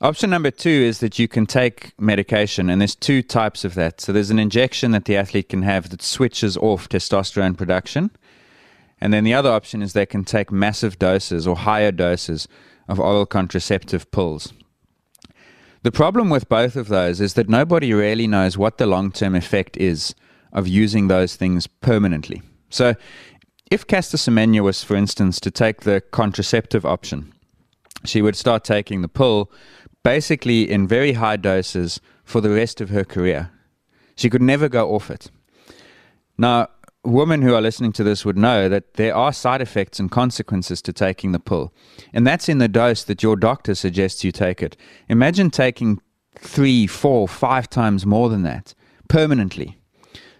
Option 0.00 0.30
number 0.30 0.52
two 0.52 0.70
is 0.70 1.00
that 1.00 1.18
you 1.18 1.26
can 1.26 1.44
take 1.44 1.92
medication, 1.98 2.70
and 2.70 2.80
there's 2.80 2.94
two 2.94 3.20
types 3.20 3.64
of 3.64 3.74
that. 3.74 4.00
So 4.00 4.12
there's 4.12 4.30
an 4.30 4.38
injection 4.38 4.92
that 4.92 5.06
the 5.06 5.16
athlete 5.16 5.48
can 5.48 5.62
have 5.62 5.90
that 5.90 6.02
switches 6.02 6.56
off 6.56 6.88
testosterone 6.88 7.56
production. 7.56 8.12
And 9.00 9.12
then 9.12 9.24
the 9.24 9.34
other 9.34 9.50
option 9.50 9.82
is 9.82 9.92
they 9.92 10.06
can 10.06 10.24
take 10.24 10.52
massive 10.52 11.00
doses 11.00 11.48
or 11.48 11.56
higher 11.56 11.90
doses 11.90 12.46
of 12.86 13.00
oral 13.00 13.26
contraceptive 13.26 14.08
pills. 14.12 14.52
The 15.82 15.92
problem 15.92 16.30
with 16.30 16.48
both 16.48 16.76
of 16.76 16.88
those 16.88 17.20
is 17.20 17.34
that 17.34 17.48
nobody 17.48 17.92
really 17.92 18.28
knows 18.28 18.56
what 18.56 18.78
the 18.78 18.86
long 18.86 19.10
term 19.10 19.34
effect 19.34 19.76
is 19.76 20.14
of 20.52 20.68
using 20.68 21.08
those 21.08 21.34
things 21.34 21.66
permanently. 21.66 22.42
So, 22.70 22.94
if 23.70 23.86
Caster 23.86 24.16
Semenya 24.16 24.62
was, 24.62 24.82
for 24.82 24.96
instance, 24.96 25.40
to 25.40 25.50
take 25.50 25.82
the 25.82 26.00
contraceptive 26.00 26.86
option, 26.86 27.32
she 28.04 28.22
would 28.22 28.36
start 28.36 28.64
taking 28.64 29.02
the 29.02 29.08
pill 29.08 29.50
basically 30.02 30.70
in 30.70 30.86
very 30.86 31.12
high 31.12 31.36
doses 31.36 32.00
for 32.24 32.40
the 32.40 32.50
rest 32.50 32.80
of 32.80 32.90
her 32.90 33.04
career. 33.04 33.50
She 34.16 34.30
could 34.30 34.42
never 34.42 34.68
go 34.68 34.94
off 34.94 35.10
it. 35.10 35.30
Now, 36.36 36.68
women 37.04 37.42
who 37.42 37.54
are 37.54 37.60
listening 37.60 37.92
to 37.92 38.04
this 38.04 38.24
would 38.24 38.36
know 38.36 38.68
that 38.68 38.94
there 38.94 39.14
are 39.14 39.32
side 39.32 39.62
effects 39.62 39.98
and 39.98 40.10
consequences 40.10 40.82
to 40.82 40.92
taking 40.92 41.32
the 41.32 41.38
pill. 41.38 41.72
And 42.12 42.26
that's 42.26 42.48
in 42.48 42.58
the 42.58 42.68
dose 42.68 43.04
that 43.04 43.22
your 43.22 43.36
doctor 43.36 43.74
suggests 43.74 44.24
you 44.24 44.32
take 44.32 44.62
it. 44.62 44.76
Imagine 45.08 45.50
taking 45.50 46.00
three, 46.36 46.86
four, 46.86 47.28
five 47.28 47.68
times 47.68 48.06
more 48.06 48.28
than 48.28 48.42
that 48.42 48.74
permanently. 49.08 49.78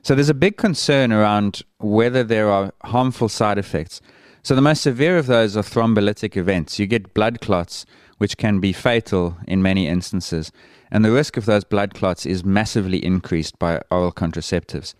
So 0.03 0.15
there's 0.15 0.29
a 0.29 0.35
big 0.35 0.57
concern 0.57 1.12
around 1.12 1.62
whether 1.79 2.23
there 2.23 2.50
are 2.50 2.73
harmful 2.85 3.29
side 3.29 3.59
effects. 3.59 4.00
So 4.43 4.55
the 4.55 4.62
most 4.62 4.83
severe 4.83 5.19
of 5.19 5.27
those 5.27 5.57
are 5.57 5.62
thrombolytic 5.62 6.37
events. 6.37 6.79
You 6.79 6.87
get 6.87 7.15
blood 7.15 7.41
clots, 7.41 7.85
which 8.19 8.37
can 8.37 8.61
be 8.61 8.73
fatal 8.73 9.37
in 9.47 9.63
many 9.63 9.87
instances. 9.87 10.53
And 10.91 11.05
the 11.05 11.13
risk 11.13 11.37
of 11.37 11.47
those 11.47 11.65
blood 11.65 11.95
clots 11.95 12.27
is 12.27 12.45
massively 12.45 13.05
increased 13.05 13.59
by 13.59 13.81
oral 13.91 14.13
contraceptives. 14.13 14.95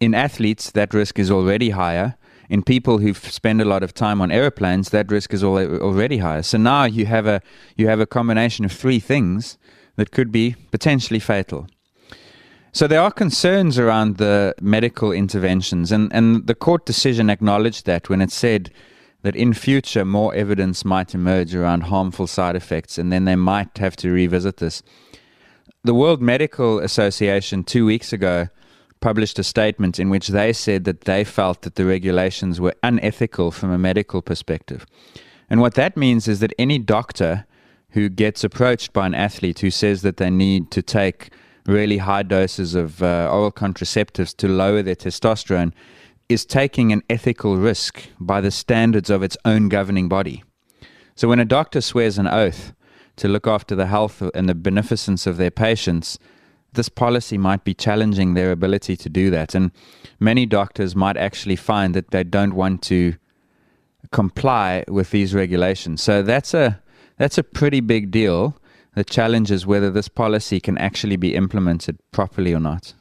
In 0.00 0.14
athletes, 0.14 0.70
that 0.72 0.94
risk 0.94 1.18
is 1.18 1.30
already 1.30 1.70
higher. 1.70 2.16
In 2.48 2.62
people 2.62 2.98
who 2.98 3.14
spend 3.14 3.62
a 3.62 3.64
lot 3.64 3.82
of 3.82 3.94
time 3.94 4.20
on 4.20 4.30
airplanes, 4.30 4.90
that 4.90 5.10
risk 5.10 5.32
is 5.32 5.44
already 5.44 6.18
higher. 6.18 6.42
So 6.42 6.58
now 6.58 6.84
you 6.84 7.06
have 7.06 7.26
a 7.26 7.40
you 7.76 7.88
have 7.88 8.00
a 8.00 8.06
combination 8.06 8.64
of 8.64 8.72
three 8.72 9.00
things 9.00 9.58
that 9.96 10.10
could 10.10 10.32
be 10.32 10.56
potentially 10.70 11.20
fatal. 11.20 11.66
So 12.72 12.86
there 12.86 13.00
are 13.00 13.10
concerns 13.10 13.78
around 13.78 14.16
the 14.16 14.54
medical 14.60 15.12
interventions, 15.12 15.92
and, 15.92 16.10
and 16.12 16.46
the 16.46 16.54
court 16.54 16.86
decision 16.86 17.28
acknowledged 17.28 17.84
that 17.84 18.08
when 18.08 18.22
it 18.22 18.32
said 18.32 18.70
that 19.22 19.36
in 19.36 19.54
future 19.54 20.04
more 20.04 20.34
evidence 20.34 20.84
might 20.84 21.14
emerge 21.14 21.54
around 21.54 21.82
harmful 21.84 22.26
side 22.26 22.56
effects, 22.56 22.98
and 22.98 23.12
then 23.12 23.24
they 23.24 23.36
might 23.36 23.78
have 23.78 23.96
to 23.96 24.10
revisit 24.10 24.58
this. 24.58 24.82
The 25.84 25.94
World 25.94 26.20
Medical 26.20 26.78
Association 26.78 27.64
two 27.64 27.86
weeks 27.86 28.12
ago 28.12 28.48
published 29.00 29.38
a 29.38 29.44
statement 29.44 29.98
in 29.98 30.10
which 30.10 30.28
they 30.28 30.52
said 30.52 30.84
that 30.84 31.02
they 31.02 31.24
felt 31.24 31.62
that 31.62 31.74
the 31.74 31.84
regulations 31.84 32.60
were 32.60 32.74
unethical 32.82 33.50
from 33.50 33.70
a 33.70 33.78
medical 33.78 34.22
perspective. 34.22 34.86
And 35.50 35.60
what 35.60 35.74
that 35.74 35.96
means 35.96 36.28
is 36.28 36.40
that 36.40 36.52
any 36.58 36.78
doctor 36.78 37.46
who 37.90 38.08
gets 38.08 38.42
approached 38.44 38.92
by 38.92 39.06
an 39.06 39.14
athlete 39.14 39.58
who 39.58 39.70
says 39.70 40.02
that 40.02 40.16
they 40.16 40.30
need 40.30 40.70
to 40.70 40.82
take 40.82 41.30
really 41.66 41.98
high 41.98 42.22
doses 42.22 42.74
of 42.74 43.02
uh, 43.02 43.28
oral 43.30 43.52
contraceptives 43.52 44.34
to 44.36 44.48
lower 44.48 44.82
their 44.82 44.96
testosterone 44.96 45.72
is 46.32 46.44
taking 46.44 46.92
an 46.92 47.02
ethical 47.08 47.56
risk 47.56 48.02
by 48.18 48.40
the 48.40 48.50
standards 48.50 49.10
of 49.10 49.22
its 49.22 49.36
own 49.44 49.68
governing 49.68 50.08
body. 50.08 50.42
So 51.14 51.28
when 51.28 51.38
a 51.38 51.44
doctor 51.44 51.80
swears 51.80 52.18
an 52.18 52.26
oath 52.26 52.72
to 53.16 53.28
look 53.28 53.46
after 53.46 53.74
the 53.74 53.86
health 53.86 54.22
and 54.34 54.48
the 54.48 54.54
beneficence 54.54 55.26
of 55.26 55.36
their 55.36 55.50
patients, 55.50 56.18
this 56.72 56.88
policy 56.88 57.36
might 57.36 57.64
be 57.64 57.74
challenging 57.74 58.34
their 58.34 58.50
ability 58.50 58.96
to 58.96 59.08
do 59.08 59.30
that. 59.30 59.54
And 59.54 59.70
many 60.18 60.46
doctors 60.46 60.96
might 60.96 61.16
actually 61.16 61.56
find 61.56 61.94
that 61.94 62.10
they 62.10 62.24
don't 62.24 62.54
want 62.54 62.82
to 62.84 63.14
comply 64.10 64.84
with 64.88 65.10
these 65.10 65.34
regulations. 65.34 66.02
So 66.02 66.22
that's 66.22 66.54
a 66.54 66.80
that's 67.18 67.38
a 67.38 67.44
pretty 67.44 67.80
big 67.80 68.10
deal 68.10 68.56
The 68.94 69.04
challenge 69.04 69.50
is 69.50 69.66
whether 69.66 69.90
this 69.90 70.08
policy 70.08 70.60
can 70.60 70.76
actually 70.76 71.16
be 71.16 71.34
implemented 71.34 71.98
properly 72.10 72.52
or 72.52 72.60
not. 72.60 72.92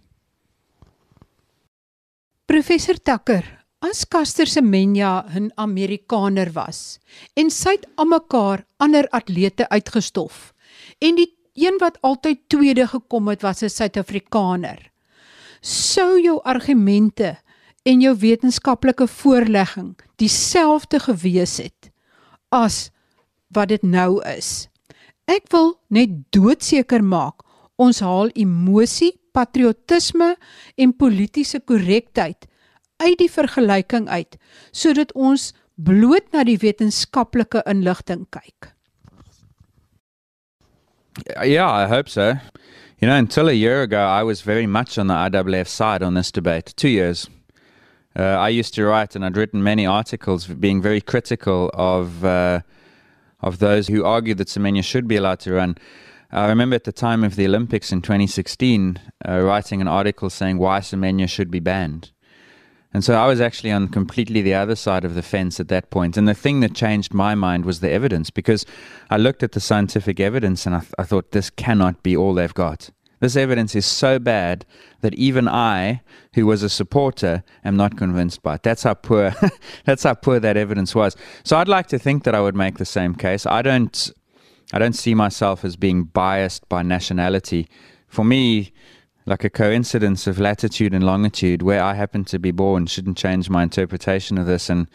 Professor 2.45 2.97
Tucker, 2.97 3.43
as 3.81 4.03
Caster 4.05 4.45
Semenya 4.45 5.25
'n 5.29 5.51
Amerikaner 5.55 6.49
was 6.53 6.99
en 7.37 7.49
sy 7.49 7.77
het 7.77 7.85
almekaar 7.95 8.65
ander 8.77 9.07
atlete 9.09 9.69
uitgestof 9.69 10.53
en 10.99 11.15
die 11.15 11.29
een 11.53 11.77
wat 11.79 12.01
altyd 12.01 12.49
tweede 12.49 12.87
gekom 12.87 13.27
het 13.27 13.41
was 13.41 13.61
'n 13.61 13.69
Suid-Afrikaner. 13.69 14.91
Sou 15.61 16.19
jou 16.21 16.41
argumente 16.43 17.37
en 17.83 18.01
jou 18.01 18.15
wetenskaplike 18.17 19.07
voorlegging 19.07 19.95
dieselfde 20.15 20.99
gewees 20.99 21.57
het 21.57 21.91
as 22.49 22.89
wat 23.47 23.67
dit 23.67 23.83
nou 23.83 24.21
is. 24.25 24.67
Ek 25.25 25.45
wil 25.51 25.79
net 25.87 26.09
doodseker 26.31 27.03
maak 27.03 27.43
ons 27.75 27.99
haal 27.99 28.29
emosie, 28.33 29.20
patriotisme 29.33 30.35
en 30.77 30.93
politieke 30.93 31.61
korrektheid 31.65 32.47
uit 33.01 33.17
die 33.17 33.31
vergelyking 33.31 34.09
uit 34.09 34.37
sodat 34.71 35.13
ons 35.13 35.51
bloot 35.75 36.27
na 36.33 36.43
die 36.45 36.59
wetenskaplike 36.61 37.63
inligting 37.69 38.27
kyk. 38.29 38.71
Yeah, 41.43 41.69
I 41.69 41.87
hope 41.87 42.09
so. 42.09 42.35
You 42.99 43.07
know, 43.07 43.17
until 43.17 43.49
a 43.49 43.53
year 43.53 43.81
ago, 43.81 43.99
I 43.99 44.23
was 44.23 44.41
very 44.41 44.67
much 44.67 44.97
on 44.97 45.07
the 45.07 45.13
IAAF 45.13 45.67
side 45.67 46.03
on 46.03 46.13
this 46.13 46.31
debate. 46.31 46.73
Two 46.75 46.89
years. 46.89 47.29
Uh, 48.15 48.23
I 48.23 48.49
used 48.49 48.75
to 48.75 48.85
write, 48.85 49.15
and 49.15 49.25
I'd 49.25 49.37
written 49.37 49.63
many 49.63 49.85
articles 49.85 50.45
being 50.45 50.81
very 50.81 51.01
critical 51.01 51.71
of 51.73 52.23
uh, 52.23 52.61
of 53.39 53.57
those 53.57 53.87
who 53.87 54.05
argued 54.05 54.37
that 54.37 54.49
Semenya 54.49 54.83
should 54.83 55.07
be 55.07 55.15
allowed 55.15 55.39
to 55.41 55.53
run. 55.53 55.77
I 56.33 56.47
remember 56.47 56.75
at 56.75 56.85
the 56.85 56.93
time 56.93 57.25
of 57.25 57.35
the 57.35 57.45
Olympics 57.45 57.91
in 57.91 58.01
2016, 58.01 58.99
uh, 59.27 59.41
writing 59.41 59.81
an 59.81 59.87
article 59.87 60.29
saying 60.29 60.57
why 60.57 60.79
Semenya 60.79 61.27
should 61.27 61.51
be 61.51 61.59
banned. 61.59 62.11
And 62.93 63.03
so 63.03 63.15
I 63.15 63.27
was 63.27 63.41
actually 63.41 63.71
on 63.71 63.87
completely 63.89 64.41
the 64.41 64.53
other 64.53 64.75
side 64.75 65.05
of 65.05 65.15
the 65.15 65.21
fence 65.21 65.59
at 65.59 65.67
that 65.69 65.89
point. 65.89 66.17
And 66.17 66.27
the 66.27 66.33
thing 66.33 66.61
that 66.61 66.73
changed 66.73 67.13
my 67.13 67.35
mind 67.35 67.65
was 67.65 67.79
the 67.79 67.89
evidence 67.89 68.29
because 68.29 68.65
I 69.09 69.17
looked 69.17 69.43
at 69.43 69.53
the 69.53 69.59
scientific 69.59 70.19
evidence 70.19 70.65
and 70.65 70.75
I, 70.75 70.79
th- 70.79 70.93
I 70.97 71.03
thought, 71.03 71.31
this 71.31 71.49
cannot 71.49 72.03
be 72.03 72.15
all 72.15 72.33
they've 72.33 72.53
got. 72.53 72.89
This 73.21 73.35
evidence 73.35 73.75
is 73.75 73.85
so 73.85 74.17
bad 74.17 74.65
that 75.01 75.13
even 75.13 75.47
I, 75.47 76.01
who 76.33 76.45
was 76.45 76.63
a 76.63 76.69
supporter, 76.69 77.43
am 77.63 77.77
not 77.77 77.95
convinced 77.95 78.41
by 78.41 78.55
it. 78.55 78.63
That's 78.63 78.83
how 78.83 78.95
poor, 78.95 79.33
that's 79.85 80.03
how 80.03 80.15
poor 80.15 80.39
that 80.39 80.57
evidence 80.57 80.95
was. 80.95 81.15
So 81.43 81.57
I'd 81.57 81.67
like 81.67 81.87
to 81.87 81.99
think 81.99 82.23
that 82.23 82.35
I 82.35 82.41
would 82.41 82.55
make 82.55 82.77
the 82.77 82.85
same 82.85 83.15
case. 83.15 83.45
I 83.45 83.61
don't, 83.61 84.11
I 84.73 84.79
don't 84.79 84.93
see 84.93 85.13
myself 85.13 85.65
as 85.65 85.75
being 85.75 86.05
biased 86.05 86.67
by 86.69 86.81
nationality. 86.81 87.67
For 88.07 88.23
me, 88.23 88.73
like 89.25 89.43
a 89.43 89.49
coincidence 89.49 90.27
of 90.27 90.39
latitude 90.39 90.93
and 90.93 91.05
longitude 91.05 91.61
where 91.61 91.83
I 91.83 91.93
happen 91.93 92.25
to 92.25 92.39
be 92.39 92.51
born 92.51 92.85
shouldn't 92.87 93.17
change 93.17 93.49
my 93.49 93.63
interpretation 93.63 94.37
of 94.37 94.45
this 94.45 94.69
and 94.69 94.87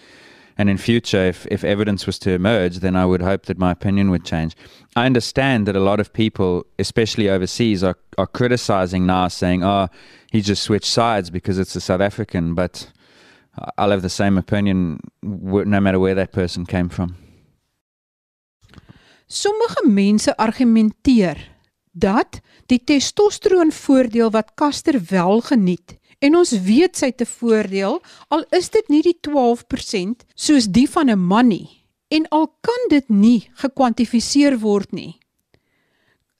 and 0.59 0.71
in 0.71 0.79
future 0.79 1.23
if, 1.23 1.47
if 1.51 1.65
evidence 1.65 2.07
was 2.07 2.19
to 2.21 2.31
emerge 2.31 2.79
then 2.79 2.97
I 2.97 3.05
would 3.05 3.21
hope 3.21 3.45
that 3.45 3.59
my 3.59 3.71
opinion 3.71 4.11
would 4.11 4.25
change. 4.25 4.57
I 4.97 5.05
understand 5.05 5.69
that 5.69 5.77
a 5.77 5.81
lot 5.81 6.01
of 6.01 6.15
people, 6.15 6.65
especially 6.79 7.29
overseas, 7.29 7.85
are, 7.85 7.99
are 8.17 8.27
criticizing 8.27 9.05
now 9.05 9.29
saying, 9.29 9.63
Oh, 9.63 9.89
he 10.33 10.41
just 10.41 10.63
switched 10.63 10.87
sides 10.87 11.29
because 11.29 11.59
it's 11.59 11.77
a 11.77 11.81
South 11.81 12.01
African, 12.01 12.55
but 12.55 12.91
I'll 13.77 13.91
have 13.91 14.01
the 14.01 14.09
same 14.09 14.39
opinion 14.39 15.01
no 15.23 15.81
matter 15.81 16.01
where 16.01 16.15
that 16.15 16.33
person 16.33 16.65
came 16.65 16.89
from. 16.89 17.17
Sommige 19.27 19.89
mense 19.89 20.37
argumenteer 20.37 21.55
dat 21.93 22.41
die 22.67 22.85
testosteron 22.85 23.73
voordeel 23.73 24.31
wat 24.31 24.55
Caster 24.55 25.01
wel 25.09 25.41
geniet 25.41 25.97
En 26.25 26.37
ons 26.39 26.53
weet 26.65 26.97
sy 26.97 27.11
te 27.13 27.27
voordeel 27.29 27.99
al 28.33 28.45
is 28.57 28.71
dit 28.73 28.89
nie 28.93 29.03
die 29.05 29.17
12% 29.29 30.25
soos 30.35 30.69
die 30.73 30.89
van 30.89 31.11
'n 31.13 31.21
man 31.21 31.49
nie 31.49 31.69
en 32.09 32.29
al 32.31 32.47
kan 32.61 32.83
dit 32.89 33.09
nie 33.09 33.51
gekwantifiseer 33.63 34.59
word 34.63 34.93
nie. 34.93 35.19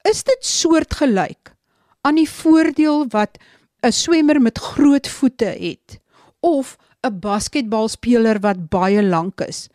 Is 0.09 0.23
dit 0.23 0.45
soortgelyk 0.45 1.53
aan 2.01 2.15
die 2.15 2.29
voordeel 2.29 3.05
wat 3.11 3.37
'n 3.83 3.91
swemmer 3.91 4.41
met 4.41 4.57
groot 4.57 5.07
voete 5.07 5.51
het 5.53 5.99
of 6.39 6.77
'n 7.03 7.19
basketbalspeler 7.19 8.39
wat 8.39 8.69
baie 8.69 9.03
lank 9.03 9.41
is? 9.41 9.69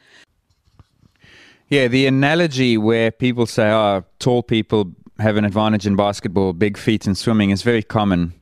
Yeah, 1.73 1.89
the 1.89 2.07
analogy 2.07 2.77
where 2.77 3.11
people 3.11 3.47
say, 3.47 3.71
oh, 3.71 4.05
tall 4.19 4.43
people 4.43 4.93
have 5.19 5.39
an 5.39 5.47
advantage 5.47 5.87
in 5.87 5.97
basketball, 5.97 6.53
big 6.53 6.77
feet 6.77 7.07
in 7.07 7.15
swimming 7.15 7.49
is 7.49 7.63
very 7.63 7.83
common. 7.83 8.35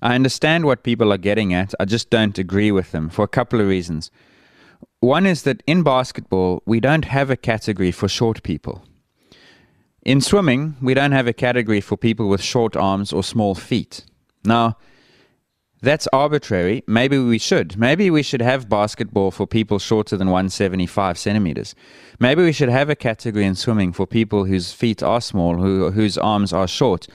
I 0.00 0.14
understand 0.14 0.64
what 0.64 0.84
people 0.84 1.12
are 1.12 1.18
getting 1.18 1.52
at. 1.52 1.74
I 1.80 1.86
just 1.86 2.08
don't 2.08 2.38
agree 2.38 2.70
with 2.70 2.92
them 2.92 3.08
for 3.08 3.24
a 3.24 3.34
couple 3.36 3.60
of 3.60 3.66
reasons. 3.66 4.12
One 5.00 5.26
is 5.26 5.42
that 5.42 5.60
in 5.66 5.82
basketball, 5.82 6.62
we 6.66 6.78
don't 6.78 7.06
have 7.06 7.30
a 7.30 7.36
category 7.36 7.90
for 7.90 8.06
short 8.06 8.44
people. 8.44 8.84
In 10.02 10.20
swimming, 10.20 10.76
we 10.80 10.94
don't 10.94 11.10
have 11.10 11.26
a 11.26 11.32
category 11.32 11.80
for 11.80 11.96
people 11.96 12.28
with 12.28 12.40
short 12.40 12.76
arms 12.76 13.12
or 13.12 13.24
small 13.24 13.56
feet. 13.56 14.04
Now, 14.44 14.76
that's 15.80 16.08
arbitrary. 16.12 16.82
Maybe 16.86 17.18
we 17.18 17.38
should. 17.38 17.76
Maybe 17.76 18.10
we 18.10 18.22
should 18.22 18.42
have 18.42 18.68
basketball 18.68 19.30
for 19.30 19.46
people 19.46 19.78
shorter 19.78 20.16
than 20.16 20.28
175 20.28 21.16
centimeters. 21.16 21.74
Maybe 22.18 22.42
we 22.42 22.52
should 22.52 22.68
have 22.68 22.90
a 22.90 22.96
category 22.96 23.44
in 23.44 23.54
swimming 23.54 23.92
for 23.92 24.06
people 24.06 24.44
whose 24.44 24.72
feet 24.72 25.02
are 25.02 25.20
small, 25.20 25.56
who, 25.56 25.90
whose 25.90 26.18
arms 26.18 26.52
are 26.52 26.66
short. 26.66 27.06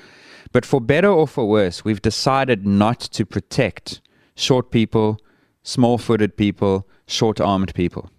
But 0.53 0.65
for 0.65 0.79
better 0.79 1.09
or 1.09 1.27
for 1.27 1.47
worse, 1.47 1.83
we've 1.83 2.01
decided 2.01 2.65
not 2.65 2.99
to 2.99 3.25
protect 3.25 3.99
short 4.35 4.71
people, 4.71 5.19
small 5.63 5.97
footed 5.97 6.37
people, 6.37 6.87
short 7.05 7.41
armed 7.41 7.73
people. 7.75 8.09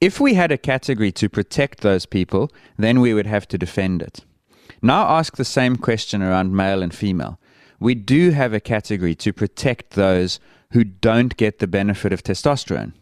If 0.00 0.18
we 0.18 0.34
had 0.34 0.50
a 0.50 0.58
category 0.58 1.12
to 1.12 1.28
protect 1.28 1.82
those 1.82 2.06
people, 2.06 2.50
then 2.76 3.00
we 3.00 3.14
would 3.14 3.26
have 3.26 3.46
to 3.48 3.58
defend 3.58 4.02
it. 4.02 4.24
Now 4.80 5.06
ask 5.06 5.36
the 5.36 5.44
same 5.44 5.76
question 5.76 6.22
around 6.22 6.56
male 6.56 6.82
and 6.82 6.92
female 6.92 7.38
we 7.82 7.94
do 7.94 8.30
have 8.30 8.52
a 8.52 8.60
category 8.60 9.14
to 9.16 9.32
protect 9.32 9.90
those 9.90 10.38
who 10.70 10.84
don't 10.84 11.36
get 11.36 11.58
the 11.58 11.66
benefit 11.66 12.12
of 12.12 12.22
testosterone. 12.22 12.92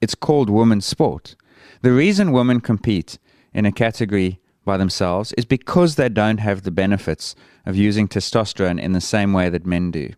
It's 0.00 0.14
called 0.14 0.50
women's 0.50 0.86
sport. 0.86 1.34
The 1.82 1.92
reason 1.92 2.32
women 2.32 2.60
compete 2.60 3.18
in 3.52 3.64
a 3.64 3.72
category 3.72 4.38
by 4.64 4.76
themselves 4.76 5.32
is 5.32 5.44
because 5.44 5.94
they 5.94 6.08
don't 6.08 6.38
have 6.38 6.62
the 6.62 6.70
benefits 6.70 7.34
of 7.64 7.74
using 7.74 8.06
testosterone 8.06 8.80
in 8.80 8.92
the 8.92 9.00
same 9.00 9.32
way 9.32 9.48
that 9.48 9.66
men 9.66 9.90
do. 9.90 10.10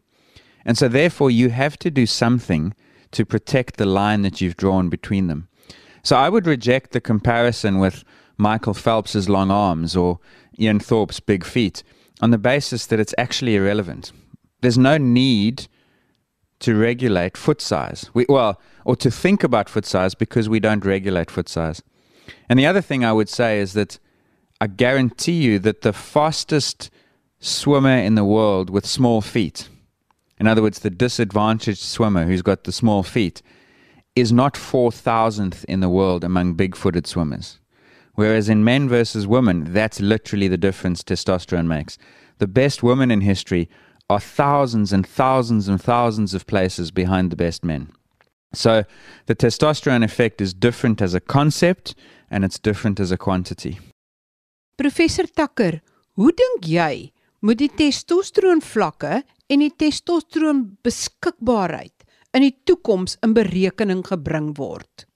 And 0.65 0.77
so, 0.77 0.89
therefore, 0.89 1.31
you 1.31 1.51
have 1.51 1.79
to 1.79 1.91
do 1.91 2.05
something 2.05 2.75
to 3.13 3.25
protect 3.25 3.77
the 3.77 3.87
line 3.87 4.23
that 4.23 4.41
you've 4.41 4.57
drawn 4.57 4.89
between 4.89 5.29
them. 5.29 5.49
So, 6.03 6.17
I 6.17 6.29
would 6.29 6.47
reject 6.47 6.93
the 6.93 7.01
comparison 7.01 7.79
with 7.79 8.05
Michael 8.37 8.75
Phelps's 8.75 9.29
long 9.29 9.51
arms 9.51 9.97
or 9.97 10.19
Ian 10.59 10.81
Thorpe's 10.81 11.21
big 11.21 11.45
feet 11.45 11.83
on 12.21 12.31
the 12.31 12.39
basis 12.39 12.87
that 12.87 13.01
it's 13.01 13.15
actually 13.19 13.57
irrelevant. 13.57 14.13
There's 14.61 14.79
no 14.79 14.99
need 14.99 15.69
to 16.61 16.77
regulate 16.77 17.37
foot 17.37 17.61
size. 17.61 18.11
We, 18.13 18.27
well, 18.29 18.61
or 18.85 18.97
to 18.97 19.11
think 19.11 19.43
about 19.43 19.69
foot 19.69 19.87
size 19.87 20.15
because 20.15 20.49
we 20.49 20.61
don't 20.61 20.85
regulate 20.85 21.31
foot 21.31 21.49
size. 21.49 21.83
And 22.49 22.59
the 22.59 22.67
other 22.67 22.83
thing 22.83 23.05
I 23.05 23.13
would 23.13 23.29
say 23.29 23.61
is 23.61 23.73
that 23.73 23.99
I 24.61 24.67
guarantee 24.67 25.41
you 25.41 25.59
that 25.61 25.81
the 25.81 25.93
fastest 25.93 26.91
swimmer 27.39 27.97
in 27.97 28.15
the 28.15 28.25
world 28.25 28.69
with 28.69 28.85
small 28.87 29.23
feet, 29.23 29.69
in 30.39 30.47
other 30.47 30.63
words, 30.63 30.81
the 30.81 30.91
disadvantaged 30.91 31.81
swimmer 31.81 32.27
who's 32.27 32.43
got 32.43 32.65
the 32.65 32.73
small 32.73 33.03
feet, 33.03 33.41
is 34.15 34.33
not 34.33 34.55
4,000th 34.55 35.65
in 35.65 35.81
the 35.81 35.89
world 35.89 36.25
among 36.25 36.55
big 36.55 36.77
footed 36.77 37.07
swimmers. 37.07 37.60
Whereas 38.21 38.51
in 38.51 38.65
men 38.65 38.87
versus 38.87 39.27
women, 39.27 39.73
that's 39.73 39.99
literally 39.99 40.47
the 40.47 40.59
difference 40.59 41.03
testosterone 41.03 41.67
makes. 41.67 41.97
The 42.37 42.47
best 42.47 42.83
women 42.83 43.11
in 43.11 43.23
history 43.23 43.71
are 44.11 44.21
thousands 44.21 44.93
and 44.93 45.07
thousands 45.07 45.69
and 45.69 45.81
thousands 45.81 46.35
of 46.35 46.47
places 46.47 46.91
behind 46.91 47.31
the 47.31 47.37
best 47.37 47.65
men. 47.65 47.89
So 48.53 48.85
the 49.25 49.35
testosterone 49.35 50.05
effect 50.05 50.43
is 50.43 50.53
different 50.53 51.01
as 51.01 51.15
a 51.15 51.21
concept 51.21 51.95
and 52.31 52.45
it's 52.45 52.59
different 52.59 53.01
as 53.01 53.11
a 53.11 53.17
quantity. 53.17 53.79
Professor 54.77 55.25
Tucker, 55.25 55.81
hoe 56.17 56.33
dink 56.37 56.69
jy 56.69 57.13
moet 57.41 57.65
die 57.65 57.73
testosteron 57.73 58.61
vlakke 58.61 59.23
en 59.49 59.65
die 59.65 59.73
testosteron 59.73 60.77
beskikbaarheid 60.85 62.05
in 62.37 62.51
die 62.51 62.57
toekoms 62.69 63.17
in 63.25 63.33
berekening 63.33 64.05
gebring 64.05 64.53
word? 64.61 65.09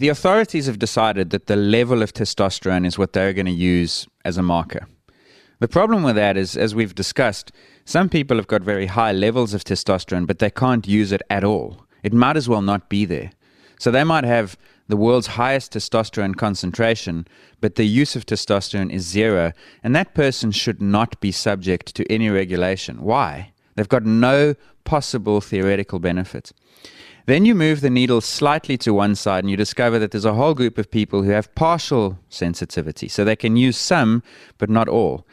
The 0.00 0.08
authorities 0.08 0.64
have 0.64 0.78
decided 0.78 1.28
that 1.28 1.46
the 1.46 1.56
level 1.56 2.02
of 2.02 2.14
testosterone 2.14 2.86
is 2.86 2.96
what 2.96 3.12
they're 3.12 3.34
going 3.34 3.44
to 3.44 3.52
use 3.52 4.08
as 4.24 4.38
a 4.38 4.42
marker. 4.42 4.88
The 5.58 5.68
problem 5.68 6.02
with 6.02 6.16
that 6.16 6.38
is, 6.38 6.56
as 6.56 6.74
we've 6.74 6.94
discussed, 6.94 7.52
some 7.84 8.08
people 8.08 8.38
have 8.38 8.46
got 8.46 8.62
very 8.62 8.86
high 8.86 9.12
levels 9.12 9.52
of 9.52 9.62
testosterone, 9.62 10.26
but 10.26 10.38
they 10.38 10.48
can't 10.48 10.88
use 10.88 11.12
it 11.12 11.20
at 11.28 11.44
all. 11.44 11.84
It 12.02 12.14
might 12.14 12.38
as 12.38 12.48
well 12.48 12.62
not 12.62 12.88
be 12.88 13.04
there. 13.04 13.32
So 13.78 13.90
they 13.90 14.02
might 14.02 14.24
have 14.24 14.56
the 14.88 14.96
world's 14.96 15.26
highest 15.26 15.74
testosterone 15.74 16.34
concentration, 16.34 17.28
but 17.60 17.74
the 17.74 17.84
use 17.84 18.16
of 18.16 18.24
testosterone 18.24 18.90
is 18.90 19.06
zero, 19.06 19.52
and 19.84 19.94
that 19.94 20.14
person 20.14 20.50
should 20.50 20.80
not 20.80 21.20
be 21.20 21.30
subject 21.30 21.94
to 21.96 22.10
any 22.10 22.30
regulation. 22.30 23.02
Why? 23.02 23.52
They've 23.74 23.86
got 23.86 24.06
no 24.06 24.54
possible 24.84 25.42
theoretical 25.42 25.98
benefit. 25.98 26.52
Then 27.26 27.44
you 27.44 27.54
move 27.54 27.80
the 27.80 27.90
needle 27.90 28.20
slightly 28.20 28.76
to 28.78 28.94
one 28.94 29.14
side 29.14 29.44
and 29.44 29.50
you 29.50 29.56
discover 29.56 29.98
that 29.98 30.10
there's 30.10 30.24
a 30.24 30.34
whole 30.34 30.54
group 30.54 30.78
of 30.78 30.90
people 30.90 31.22
who 31.22 31.30
have 31.30 31.54
partial 31.54 32.18
sensitivity. 32.28 33.08
So 33.08 33.24
they 33.24 33.36
can 33.36 33.56
use 33.56 33.76
some, 33.76 34.22
but 34.58 34.70
not 34.70 34.88
all. 34.88 35.26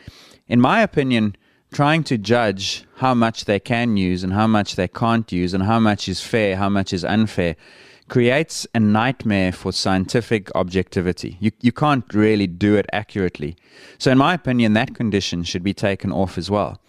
In 0.47 0.62
my 0.62 0.82
opinion, 0.82 1.36
trying 1.71 2.04
to 2.04 2.17
judge 2.17 2.86
how 2.97 3.13
much 3.13 3.45
they 3.45 3.60
can 3.60 3.97
use 3.97 4.23
and 4.23 4.34
how 4.34 4.47
much 4.47 4.76
they 4.76 4.88
can't 4.88 5.32
use 5.32 5.54
and 5.54 5.63
how 5.63 5.80
much 5.80 6.08
is 6.08 6.21
fair, 6.21 6.56
how 6.56 6.69
much 6.69 6.93
is 6.93 7.04
unfair, 7.04 7.56
creates 8.08 8.65
a 8.73 8.80
nightmare 8.80 9.52
for 9.52 9.71
scientific 9.73 10.50
objectivity. 10.56 11.38
You, 11.39 11.52
you 11.62 11.71
can't 11.71 12.06
really 12.13 12.47
do 12.47 12.76
it 12.76 12.86
accurately. 12.93 13.58
So, 13.97 14.12
in 14.12 14.17
my 14.17 14.34
opinion, 14.34 14.73
that 14.73 14.95
condition 14.95 15.43
should 15.43 15.63
be 15.63 15.73
taken 15.73 16.12
off 16.12 16.38
as 16.38 16.50
well. 16.50 16.80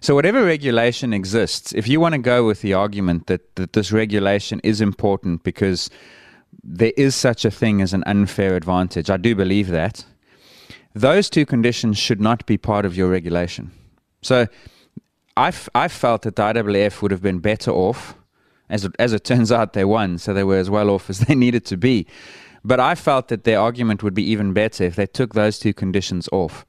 So, 0.00 0.14
whatever 0.14 0.44
regulation 0.44 1.12
exists, 1.12 1.72
if 1.72 1.86
you 1.86 2.00
want 2.00 2.14
to 2.14 2.20
go 2.20 2.46
with 2.46 2.62
the 2.62 2.72
argument 2.72 3.26
that, 3.26 3.54
that 3.56 3.74
this 3.74 3.92
regulation 3.92 4.60
is 4.64 4.80
important 4.80 5.42
because 5.42 5.90
there 6.62 6.92
is 6.96 7.14
such 7.14 7.44
a 7.44 7.50
thing 7.50 7.82
as 7.82 7.92
an 7.92 8.02
unfair 8.06 8.56
advantage, 8.56 9.10
I 9.10 9.18
do 9.18 9.34
believe 9.34 9.68
that, 9.68 10.04
those 10.94 11.28
two 11.28 11.44
conditions 11.44 11.98
should 11.98 12.20
not 12.20 12.46
be 12.46 12.56
part 12.56 12.86
of 12.86 12.96
your 12.96 13.08
regulation. 13.08 13.72
So, 14.22 14.46
I've, 15.36 15.68
I 15.74 15.88
felt 15.88 16.22
that 16.22 16.36
the 16.36 16.42
IWF 16.42 17.02
would 17.02 17.10
have 17.10 17.22
been 17.22 17.38
better 17.38 17.70
off. 17.70 18.14
As 18.68 18.88
as 18.98 19.12
it 19.12 19.24
turns 19.30 19.52
out, 19.52 19.74
they 19.74 19.84
won, 19.84 20.18
so 20.18 20.32
they 20.32 20.44
were 20.44 20.58
as 20.58 20.70
well 20.70 20.90
off 20.90 21.10
as 21.10 21.20
they 21.20 21.34
needed 21.34 21.66
to 21.66 21.76
be. 21.76 22.06
But 22.64 22.80
I 22.80 22.94
felt 22.94 23.28
that 23.28 23.44
their 23.44 23.58
argument 23.58 24.02
would 24.02 24.14
be 24.14 24.22
even 24.30 24.52
better 24.52 24.84
if 24.84 24.96
they 24.96 25.06
took 25.06 25.34
those 25.34 25.58
two 25.58 25.72
conditions 25.72 26.28
off. 26.32 26.66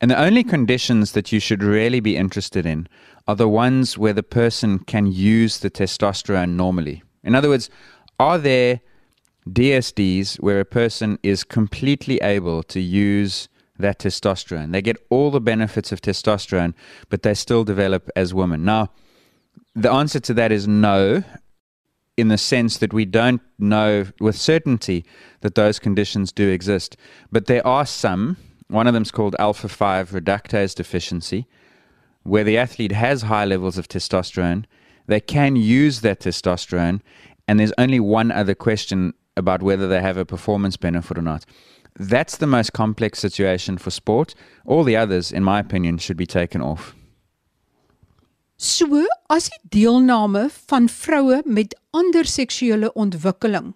And 0.00 0.10
the 0.10 0.20
only 0.20 0.44
conditions 0.44 1.12
that 1.12 1.32
you 1.32 1.40
should 1.40 1.62
really 1.62 2.00
be 2.00 2.16
interested 2.16 2.66
in 2.66 2.86
are 3.26 3.36
the 3.36 3.48
ones 3.48 3.96
where 3.96 4.12
the 4.12 4.22
person 4.22 4.78
can 4.80 5.06
use 5.06 5.58
the 5.58 5.70
testosterone 5.70 6.50
normally. 6.50 7.02
In 7.24 7.34
other 7.34 7.48
words, 7.48 7.70
are 8.20 8.38
there 8.38 8.80
DSDs 9.48 10.36
where 10.40 10.60
a 10.60 10.64
person 10.64 11.18
is 11.22 11.44
completely 11.44 12.18
able 12.18 12.62
to 12.64 12.80
use 12.80 13.48
that 13.78 13.98
testosterone? 13.98 14.72
They 14.72 14.82
get 14.82 14.98
all 15.08 15.30
the 15.30 15.40
benefits 15.40 15.92
of 15.92 16.00
testosterone, 16.02 16.74
but 17.08 17.22
they 17.22 17.34
still 17.34 17.64
develop 17.64 18.10
as 18.14 18.34
women. 18.34 18.64
Now, 18.64 18.90
the 19.74 19.90
answer 19.90 20.20
to 20.20 20.34
that 20.34 20.52
is 20.52 20.68
no, 20.68 21.22
in 22.16 22.28
the 22.28 22.38
sense 22.38 22.78
that 22.78 22.92
we 22.92 23.04
don't 23.04 23.42
know 23.58 24.06
with 24.20 24.36
certainty 24.36 25.04
that 25.40 25.54
those 25.54 25.78
conditions 25.78 26.32
do 26.32 26.48
exist. 26.48 26.96
But 27.30 27.46
there 27.46 27.66
are 27.66 27.86
some 27.86 28.36
one 28.68 28.86
of 28.86 28.94
them 28.94 29.02
is 29.02 29.10
called 29.10 29.36
alpha 29.38 29.68
5 29.68 30.10
reductase 30.10 30.74
deficiency, 30.74 31.46
where 32.22 32.44
the 32.44 32.58
athlete 32.58 32.92
has 32.92 33.22
high 33.22 33.44
levels 33.44 33.78
of 33.78 33.88
testosterone. 33.88 34.64
They 35.06 35.20
can 35.20 35.56
use 35.56 36.00
that 36.00 36.20
testosterone, 36.20 37.00
and 37.46 37.60
there's 37.60 37.72
only 37.78 38.00
one 38.00 38.32
other 38.32 38.54
question 38.54 39.14
about 39.36 39.62
whether 39.62 39.86
they 39.86 40.00
have 40.00 40.16
a 40.16 40.24
performance 40.24 40.76
benefit 40.76 41.18
or 41.18 41.22
not. 41.22 41.44
That's 41.98 42.36
the 42.36 42.46
most 42.46 42.72
complex 42.72 43.18
situation 43.18 43.78
for 43.78 43.90
sport. 43.90 44.34
All 44.66 44.84
the 44.84 44.96
others, 44.96 45.32
in 45.32 45.44
my 45.44 45.60
opinion, 45.60 45.98
should 45.98 46.16
be 46.16 46.26
taken 46.26 46.60
off. 46.60 46.94
So, 48.58 49.06
as 49.28 49.48
die 49.48 49.60
deelname 49.68 50.48
van 50.50 50.88
vroue 50.88 51.42
met 51.44 51.74
ander 51.92 52.24
seksuele 52.24 52.88
ontwikkeling 52.96 53.74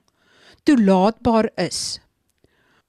toelaatbaar 0.64 1.50
is, 1.60 2.00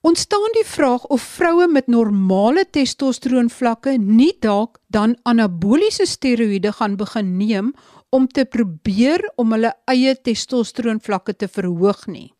ontstaan 0.02 0.54
die 0.56 0.66
vraag 0.66 1.04
of 1.14 1.22
vroue 1.22 1.68
met 1.70 1.86
normale 1.86 2.64
testosteron 2.70 3.50
vlakke 3.50 3.94
nie 3.98 4.32
dalk 4.42 4.80
dan 4.90 5.14
anaboliese 5.22 6.06
steroïde 6.10 6.72
gaan 6.78 6.96
begin 6.98 7.36
neem 7.38 7.72
om 8.10 8.26
te 8.26 8.44
probeer 8.44 9.24
om 9.40 9.54
hulle 9.54 9.72
eie 9.88 10.14
testosteronvlakke 10.14 11.36
te 11.38 11.48
verhoog 11.48 12.06
nie. 12.06 12.32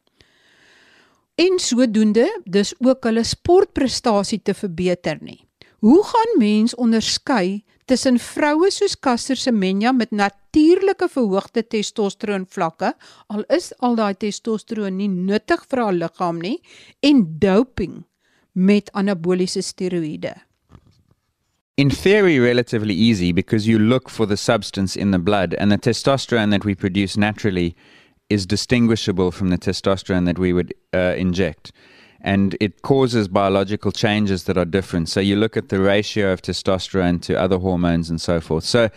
En 1.41 1.57
sodoende 1.59 2.27
dus 2.45 2.75
ook 2.79 3.07
hulle 3.09 3.25
sportprestasie 3.25 4.43
te 4.43 4.55
verbeter 4.55 5.23
nie. 5.23 5.41
Hoe 5.83 6.05
gaan 6.07 6.39
mens 6.39 6.75
onderskei 6.75 7.65
tussen 7.85 8.19
vroue 8.19 8.71
soos 8.71 8.95
Caster 8.99 9.37
Semenya 9.37 9.91
met 9.93 10.11
natuurlike 10.11 11.09
verhoogde 11.11 11.67
testosteronvlakke, 11.67 12.93
al 13.27 13.43
is 13.51 13.73
al 13.83 13.99
daai 13.99 14.15
testosteron 14.15 14.95
nie 15.01 15.09
nuttig 15.11 15.65
vir 15.67 15.83
haar 15.83 15.97
liggaam 15.97 16.39
nie, 16.39 16.61
en 17.03 17.25
doping 17.43 18.05
met 18.53 18.93
anaboliese 18.95 19.65
steroïde? 19.67 20.37
In 21.75 21.91
theory, 21.91 22.39
relatively 22.39 22.95
easy 22.95 23.33
because 23.33 23.67
you 23.67 23.83
look 23.83 24.09
for 24.09 24.27
the 24.27 24.37
substance 24.37 24.95
in 24.95 25.11
the 25.11 25.19
blood, 25.19 25.55
and 25.59 25.75
the 25.75 25.79
testosterone 25.91 26.55
that 26.55 26.65
we 26.65 26.77
produce 26.77 27.19
naturally 27.19 27.75
is 28.31 28.47
distinguishable 28.47 29.33
from 29.33 29.51
the 29.51 29.59
testosterone 29.59 30.31
that 30.31 30.39
we 30.39 30.53
would 30.53 30.75
uh, 30.95 31.19
inject. 31.19 31.73
And 32.23 32.57
it 32.61 32.83
causes 32.83 33.27
biological 33.27 33.91
changes 33.93 34.45
that 34.45 34.57
are 34.57 34.65
different. 34.65 35.09
So 35.09 35.19
you 35.21 35.37
look 35.37 35.57
at 35.57 35.69
the 35.69 35.81
ratio 35.81 36.33
of 36.33 36.41
testosterone 36.41 37.21
to 37.23 37.39
other 37.39 37.59
hormones 37.59 38.11
and 38.11 38.21
so 38.21 38.41
forth. 38.41 38.65
So 38.65 38.91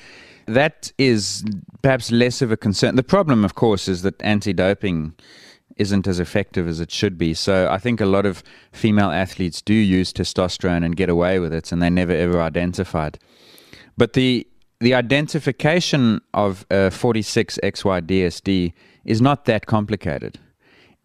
that 0.45 0.91
is 0.97 1.43
perhaps 1.81 2.11
less 2.11 2.41
of 2.41 2.51
a 2.51 2.57
concern. 2.57 2.95
The 2.95 3.03
problem, 3.03 3.43
of 3.43 3.55
course, 3.55 3.87
is 3.87 4.03
that 4.03 4.21
anti 4.21 4.53
doping 4.53 5.13
isn't 5.75 6.07
as 6.07 6.19
effective 6.19 6.67
as 6.67 6.79
it 6.79 6.91
should 6.91 7.17
be. 7.17 7.33
So 7.33 7.67
I 7.69 7.79
think 7.79 7.99
a 7.99 8.05
lot 8.05 8.25
of 8.25 8.43
female 8.71 9.09
athletes 9.09 9.61
do 9.61 9.73
use 9.73 10.13
testosterone 10.13 10.85
and 10.85 10.95
get 10.95 11.09
away 11.09 11.39
with 11.39 11.53
it, 11.53 11.71
and 11.71 11.81
they 11.81 11.89
never 11.89 12.13
ever 12.13 12.41
identified. 12.41 13.19
But 13.97 14.13
the 14.13 14.47
the 14.81 14.93
identification 14.93 16.21
of 16.33 16.65
a 16.69 16.91
46XY-DSD 16.91 18.73
is 19.05 19.21
not 19.21 19.45
that 19.45 19.65
complicated. 19.65 20.37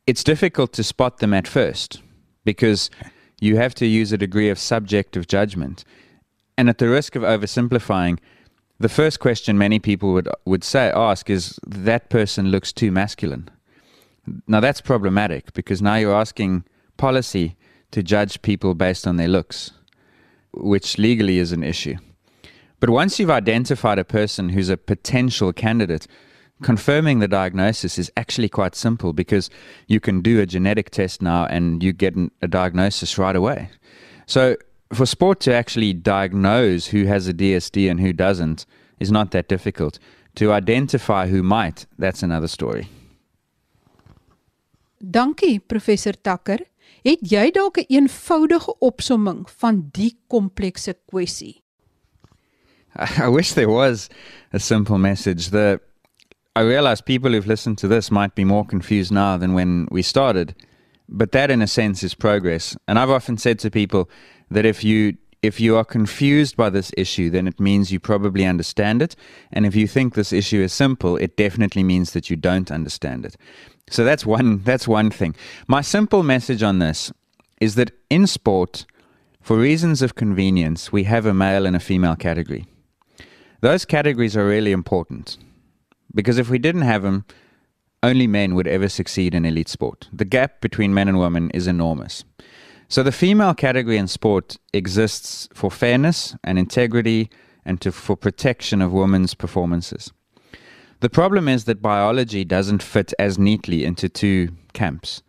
It's 0.08 0.24
difficult 0.24 0.72
to 0.72 0.82
spot 0.82 1.18
them 1.18 1.32
at 1.32 1.46
first 1.46 2.02
because 2.44 2.90
you 3.40 3.56
have 3.56 3.74
to 3.76 3.86
use 3.86 4.12
a 4.12 4.18
degree 4.18 4.50
of 4.50 4.58
subjective 4.58 5.26
judgment. 5.26 5.84
And 6.56 6.68
at 6.68 6.78
the 6.78 6.88
risk 6.88 7.16
of 7.16 7.22
oversimplifying, 7.22 8.18
the 8.78 8.88
first 8.88 9.20
question 9.20 9.58
many 9.58 9.78
people 9.78 10.12
would 10.12 10.28
would 10.44 10.64
say 10.64 10.90
ask 10.90 11.28
is 11.28 11.58
that 11.66 12.08
person 12.08 12.48
looks 12.48 12.72
too 12.72 12.90
masculine. 12.90 13.50
Now 14.46 14.60
that's 14.60 14.80
problematic 14.80 15.52
because 15.52 15.82
now 15.82 15.96
you're 15.96 16.14
asking 16.14 16.64
policy 16.96 17.56
to 17.90 18.02
judge 18.02 18.42
people 18.42 18.74
based 18.74 19.06
on 19.06 19.16
their 19.16 19.28
looks, 19.28 19.72
which 20.52 20.98
legally 20.98 21.38
is 21.38 21.52
an 21.52 21.62
issue. 21.62 21.96
But 22.78 22.90
once 22.90 23.18
you've 23.18 23.30
identified 23.30 23.98
a 23.98 24.04
person 24.04 24.50
who's 24.50 24.70
a 24.70 24.76
potential 24.76 25.52
candidate, 25.52 26.06
confirming 26.62 27.20
the 27.20 27.28
diagnosis 27.28 27.98
is 27.98 28.10
actually 28.16 28.48
quite 28.48 28.74
simple 28.74 29.12
because 29.12 29.50
you 29.86 30.00
can 30.00 30.20
do 30.20 30.40
a 30.40 30.46
genetic 30.46 30.90
test 30.90 31.22
now 31.22 31.46
and 31.46 31.82
you 31.82 31.92
get 31.92 32.14
a 32.42 32.48
diagnosis 32.48 33.18
right 33.18 33.36
away. 33.36 33.70
So 34.26 34.56
for 34.92 35.06
sport 35.06 35.40
to 35.40 35.54
actually 35.54 35.92
diagnose 35.92 36.88
who 36.88 37.04
has 37.04 37.28
a 37.28 37.34
DSD 37.34 37.90
and 37.90 38.00
who 38.00 38.12
doesn't 38.12 38.66
is 38.98 39.10
not 39.10 39.30
that 39.30 39.48
difficult. 39.48 39.98
To 40.36 40.52
identify 40.52 41.26
who 41.28 41.42
might, 41.42 41.86
that's 41.98 42.22
another 42.22 42.48
story. 42.48 42.88
Dankie 45.02 45.58
professor 45.58 46.12
Tucker. 46.12 46.58
Het 47.02 47.18
jy 47.22 47.50
dalk 47.50 47.76
'n 47.76 47.84
een 47.88 48.02
eenvoudige 48.02 48.78
opsomming 48.78 49.50
van 49.50 49.88
die 49.92 50.18
komplekse 50.26 50.96
kwessie? 51.06 51.62
I 53.18 53.28
wish 53.28 53.52
there 53.52 53.70
was 53.70 54.08
a 54.52 54.58
simple 54.58 54.98
message. 54.98 55.50
The 55.50 55.80
I 56.56 56.62
realize 56.62 57.00
people 57.00 57.30
who've 57.30 57.46
listened 57.46 57.78
to 57.78 57.88
this 57.88 58.10
might 58.10 58.34
be 58.34 58.44
more 58.44 58.64
confused 58.64 59.12
now 59.12 59.36
than 59.36 59.54
when 59.54 59.86
we 59.92 60.02
started, 60.02 60.56
but 61.08 61.30
that 61.30 61.48
in 61.48 61.62
a 61.62 61.68
sense 61.68 62.02
is 62.02 62.14
progress. 62.14 62.76
And 62.88 62.98
I've 62.98 63.10
often 63.10 63.38
said 63.38 63.60
to 63.60 63.70
people 63.70 64.10
that 64.50 64.64
if 64.64 64.82
you 64.82 65.16
if 65.42 65.60
you 65.60 65.76
are 65.76 65.84
confused 65.84 66.56
by 66.56 66.68
this 66.68 66.90
issue, 66.98 67.30
then 67.30 67.46
it 67.46 67.60
means 67.60 67.92
you 67.92 68.00
probably 68.00 68.44
understand 68.44 69.00
it. 69.00 69.16
And 69.52 69.64
if 69.64 69.74
you 69.74 69.86
think 69.86 70.14
this 70.14 70.32
issue 70.32 70.60
is 70.60 70.72
simple, 70.72 71.16
it 71.16 71.36
definitely 71.36 71.82
means 71.82 72.12
that 72.12 72.28
you 72.28 72.36
don't 72.36 72.70
understand 72.70 73.24
it. 73.24 73.36
So 73.88 74.04
that's 74.04 74.26
one 74.26 74.64
that's 74.64 74.88
one 74.88 75.10
thing. 75.10 75.36
My 75.68 75.82
simple 75.82 76.24
message 76.24 76.64
on 76.64 76.80
this 76.80 77.12
is 77.60 77.76
that 77.76 77.92
in 78.10 78.26
sport, 78.26 78.86
for 79.40 79.56
reasons 79.56 80.02
of 80.02 80.16
convenience, 80.16 80.90
we 80.90 81.04
have 81.04 81.26
a 81.26 81.32
male 81.32 81.64
and 81.64 81.76
a 81.76 81.80
female 81.80 82.16
category. 82.16 82.66
Those 83.60 83.84
categories 83.84 84.36
are 84.36 84.46
really 84.46 84.72
important 84.72 85.38
because 86.14 86.38
if 86.38 86.50
we 86.50 86.58
didn't 86.58 86.82
have 86.82 87.02
them, 87.02 87.24
only 88.02 88.26
men 88.26 88.54
would 88.54 88.66
ever 88.66 88.88
succeed 88.88 89.34
in 89.34 89.44
elite 89.44 89.68
sport. 89.68 90.08
The 90.12 90.24
gap 90.24 90.60
between 90.60 90.94
men 90.94 91.08
and 91.08 91.18
women 91.18 91.50
is 91.50 91.66
enormous. 91.66 92.24
So 92.88 93.02
the 93.02 93.12
female 93.12 93.54
category 93.54 93.98
in 93.98 94.08
sport 94.08 94.56
exists 94.72 95.48
for 95.54 95.70
fairness 95.70 96.34
and 96.42 96.58
integrity 96.58 97.30
and 97.64 97.80
to, 97.82 97.92
for 97.92 98.16
protection 98.16 98.82
of 98.82 98.92
women's 98.92 99.34
performances. 99.34 100.12
The 101.00 101.10
problem 101.10 101.48
is 101.48 101.64
that 101.64 101.80
biology 101.80 102.44
doesn't 102.44 102.82
fit 102.82 103.14
as 103.18 103.38
neatly 103.38 103.84
into 103.84 104.08
two 104.08 104.50
camps. 104.72 105.22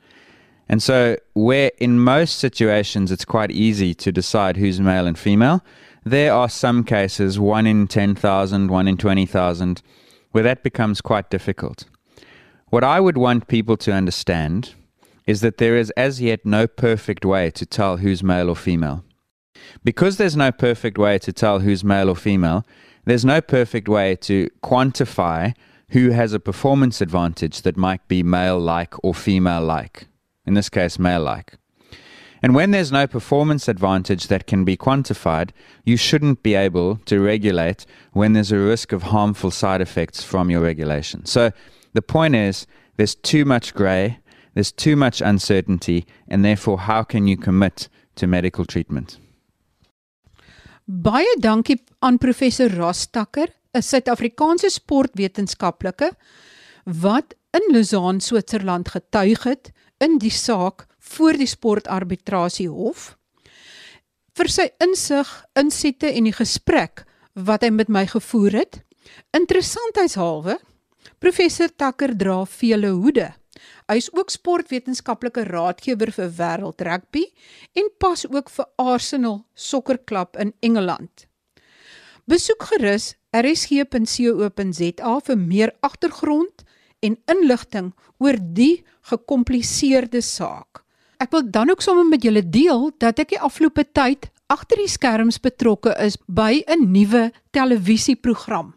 And 0.67 0.81
so, 0.81 1.17
where 1.33 1.71
in 1.79 1.99
most 1.99 2.37
situations 2.37 3.11
it's 3.11 3.25
quite 3.25 3.51
easy 3.51 3.93
to 3.95 4.11
decide 4.11 4.57
who's 4.57 4.79
male 4.79 5.05
and 5.05 5.19
female, 5.19 5.63
there 6.03 6.33
are 6.33 6.49
some 6.49 6.83
cases, 6.83 7.39
one 7.39 7.67
in 7.67 7.87
10,000, 7.87 8.69
one 8.69 8.87
in 8.87 8.97
20,000, 8.97 9.81
where 10.31 10.43
that 10.43 10.63
becomes 10.63 11.01
quite 11.01 11.29
difficult. 11.29 11.85
What 12.69 12.83
I 12.83 12.99
would 12.99 13.17
want 13.17 13.47
people 13.47 13.77
to 13.77 13.91
understand 13.91 14.75
is 15.27 15.41
that 15.41 15.57
there 15.57 15.77
is 15.77 15.91
as 15.91 16.21
yet 16.21 16.45
no 16.45 16.67
perfect 16.67 17.25
way 17.25 17.51
to 17.51 17.65
tell 17.65 17.97
who's 17.97 18.23
male 18.23 18.49
or 18.49 18.55
female. 18.55 19.03
Because 19.83 20.17
there's 20.17 20.35
no 20.35 20.51
perfect 20.51 20.97
way 20.97 21.19
to 21.19 21.31
tell 21.31 21.59
who's 21.59 21.83
male 21.83 22.09
or 22.09 22.15
female, 22.15 22.65
there's 23.05 23.25
no 23.25 23.41
perfect 23.41 23.87
way 23.87 24.15
to 24.15 24.49
quantify 24.63 25.53
who 25.89 26.11
has 26.11 26.33
a 26.33 26.39
performance 26.39 27.01
advantage 27.01 27.61
that 27.63 27.77
might 27.77 28.07
be 28.07 28.23
male 28.23 28.59
like 28.59 28.93
or 29.03 29.13
female 29.13 29.61
like. 29.61 30.07
In 30.45 30.53
this 30.53 30.69
case, 30.69 30.97
male 30.97 31.21
like. 31.21 31.57
And 32.41 32.55
when 32.55 32.71
there's 32.71 32.91
no 32.91 33.05
performance 33.05 33.67
advantage 33.67 34.27
that 34.27 34.47
can 34.47 34.65
be 34.65 34.75
quantified, 34.75 35.51
you 35.85 35.95
shouldn't 35.95 36.41
be 36.41 36.55
able 36.55 36.97
to 37.05 37.19
regulate 37.19 37.85
when 38.13 38.33
there's 38.33 38.51
a 38.51 38.57
risk 38.57 38.91
of 38.91 39.03
harmful 39.03 39.51
side 39.51 39.81
effects 39.81 40.23
from 40.23 40.49
your 40.49 40.61
regulation. 40.61 41.25
So 41.25 41.51
the 41.93 42.01
point 42.01 42.35
is, 42.35 42.65
there's 42.97 43.15
too 43.15 43.45
much 43.45 43.73
gray, 43.75 44.19
there's 44.53 44.71
too 44.71 44.95
much 44.95 45.21
uncertainty, 45.21 46.05
and 46.27 46.43
therefore, 46.43 46.79
how 46.79 47.03
can 47.03 47.27
you 47.27 47.37
commit 47.37 47.89
to 48.15 48.27
medical 48.27 48.65
treatment? 48.65 49.17
Baie 50.87 51.37
dankie 51.39 51.79
aan 52.01 52.17
professor 52.17 52.67
Ross 52.69 53.07
Tucker, 53.07 53.47
'n 53.73 53.81
Suid-Afrikaanse 53.81 54.69
sportwetenskaplike 54.69 56.11
wat 56.83 57.35
in 57.53 57.73
Lausanne, 57.73 58.19
Switserland 58.19 58.89
getuig 58.89 59.43
het 59.43 59.71
in 59.99 60.17
die 60.17 60.31
saak 60.31 60.87
voor 61.15 61.39
die 61.39 61.49
sportarbitrasiehof 61.49 63.11
vir 64.37 64.49
sy 64.51 64.67
insig, 64.83 65.27
insette 65.59 66.09
en 66.09 66.27
die 66.29 66.35
gesprek 66.35 67.03
wat 67.35 67.65
hy 67.65 67.71
met 67.73 67.91
my 67.91 68.05
gevoer 68.09 68.61
het. 68.61 68.79
Interessantheidshalwe, 69.35 70.57
professor 71.19 71.71
Tucker 71.71 72.13
dra 72.17 72.41
vele 72.47 72.93
hoede. 72.95 73.31
Hy 73.91 73.97
is 73.99 74.09
ook 74.15 74.31
sportwetenskaplike 74.31 75.43
raadgewer 75.49 76.13
vir 76.15 76.31
wêreld 76.37 76.81
rugby 76.87 77.25
en 77.77 77.89
pas 77.99 78.23
ook 78.29 78.49
vir 78.55 78.69
Arsenal 78.79 79.41
sokkerklub 79.53 80.39
in 80.39 80.53
Engeland. 80.63 81.27
Besoek 82.29 82.63
gerus 82.71 83.11
rsg.co.za 83.35 85.15
vir 85.27 85.37
meer 85.39 85.73
agtergrond 85.83 86.63
en 87.01 87.17
inligting 87.33 87.91
oor 88.21 88.37
die 88.39 88.83
gekompliseerde 89.09 90.21
saak. 90.23 90.85
Ek 91.21 91.29
wil 91.29 91.43
dan 91.53 91.69
ook 91.69 91.83
sommer 91.85 92.07
met 92.09 92.23
julle 92.25 92.41
deel 92.41 92.89
dat 92.97 93.19
ek 93.21 93.35
die 93.35 93.41
afgelope 93.41 93.83
tyd 93.93 94.31
agter 94.49 94.79
die 94.81 94.89
skerms 94.89 95.37
betrokke 95.39 95.93
is 96.01 96.17
by 96.25 96.63
'n 96.65 96.91
nuwe 96.91 97.31
televisieprogram. 97.53 98.73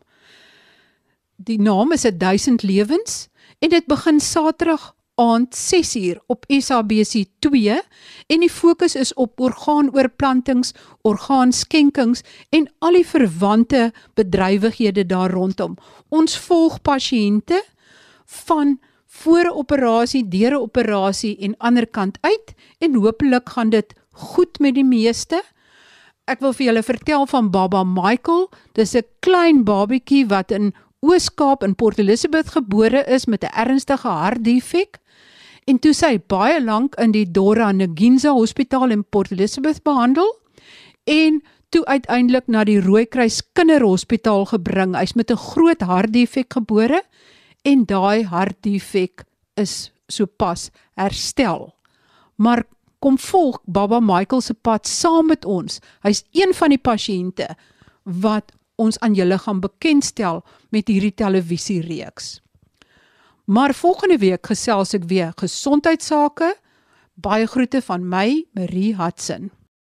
Die 1.37 1.59
naam 1.59 1.93
is 1.93 2.05
'n 2.05 2.19
1000 2.19 2.63
lewens 2.63 3.29
en 3.59 3.69
dit 3.71 3.87
begin 3.87 4.21
Saterdag 4.21 4.95
aand 5.15 5.55
6uur 5.55 6.21
op 6.27 6.45
SABC 6.49 7.25
2 7.39 7.81
en 8.27 8.41
die 8.41 8.51
fokus 8.51 8.95
is 8.95 9.15
op 9.15 9.41
orgaanoorplantings, 9.41 10.75
orgaanskenkings 11.03 12.23
en 12.51 12.69
al 12.79 12.93
die 12.93 13.07
verwante 13.07 13.93
bedrywighede 14.15 15.07
daar 15.07 15.31
rondom. 15.31 15.77
Ons 16.09 16.39
volg 16.39 16.83
pasiënte 16.83 17.63
van 18.25 18.79
voor 19.23 19.45
'n 19.45 19.57
operasie, 19.63 20.29
deur 20.29 20.53
'n 20.53 20.65
operasie 20.69 21.37
en 21.39 21.57
ander 21.59 21.87
kant 21.87 22.19
uit 22.21 22.55
en 22.79 22.95
hopelik 22.95 23.49
gaan 23.49 23.71
dit 23.71 23.95
goed 24.11 24.59
met 24.59 24.75
die 24.75 24.85
meeste. 24.85 25.43
Ek 26.25 26.41
wil 26.41 26.53
vir 26.53 26.67
julle 26.67 26.83
vertel 26.83 27.27
van 27.27 27.51
Baba 27.51 27.85
Michael. 27.85 28.51
Dis 28.73 28.95
'n 28.95 29.07
klein 29.21 29.65
babietjie 29.65 30.27
wat 30.27 30.51
in 30.51 30.75
Oos-Kaap 31.01 31.63
in 31.63 31.75
Port 31.75 31.99
Elizabeth 31.99 32.49
gebore 32.49 33.05
is 33.07 33.27
met 33.27 33.45
'n 33.45 33.55
ernstige 33.55 34.09
hartdefek 34.09 34.99
en 35.65 35.79
toe 35.79 35.93
sy 35.93 36.19
baie 36.27 36.65
lank 36.65 36.95
in 36.95 37.13
die 37.13 37.31
Dora 37.31 37.73
Neginza 37.73 38.31
Hospitaal 38.33 38.91
in 38.91 39.05
Port 39.05 39.31
Elizabeth 39.31 39.83
behandel 39.83 40.39
en 41.05 41.43
toe 41.69 41.85
uiteindelik 41.85 42.47
na 42.47 42.65
die 42.65 42.81
Rooikruis 42.81 43.43
Kinderhospitaal 43.53 44.45
gebring. 44.45 44.97
Hy's 44.97 45.15
met 45.15 45.31
'n 45.31 45.37
groot 45.37 45.81
hartdefek 45.81 46.53
gebore 46.53 47.03
en 47.65 47.85
daai 47.89 48.25
hartdefek 48.29 49.25
is 49.61 49.93
sopas 50.13 50.69
herstel. 51.01 51.73
Maar 52.37 52.65
kom 52.99 53.19
volg 53.19 53.61
Baba 53.65 54.01
Michael 54.01 54.41
se 54.41 54.55
pad 54.55 54.87
saam 54.89 55.29
met 55.33 55.45
ons. 55.45 55.81
Hy's 56.05 56.25
een 56.33 56.55
van 56.57 56.73
die 56.73 56.81
pasiënte 56.81 57.49
wat 58.05 58.53
ons 58.81 58.99
aan 59.05 59.15
julle 59.15 59.39
gaan 59.39 59.61
bekendstel 59.61 60.43
met 60.75 60.89
hierdie 60.89 61.15
televisiereeks. 61.15 62.41
Maar 63.45 63.75
volgende 63.77 64.19
week 64.19 64.47
gesels 64.49 64.95
ek 64.97 65.05
weer 65.09 65.35
gesondheidsake. 65.37 66.55
Baie 67.15 67.47
groete 67.47 67.83
van 67.85 68.09
my, 68.09 68.45
Marie 68.57 68.95
Hudson. 68.97 69.51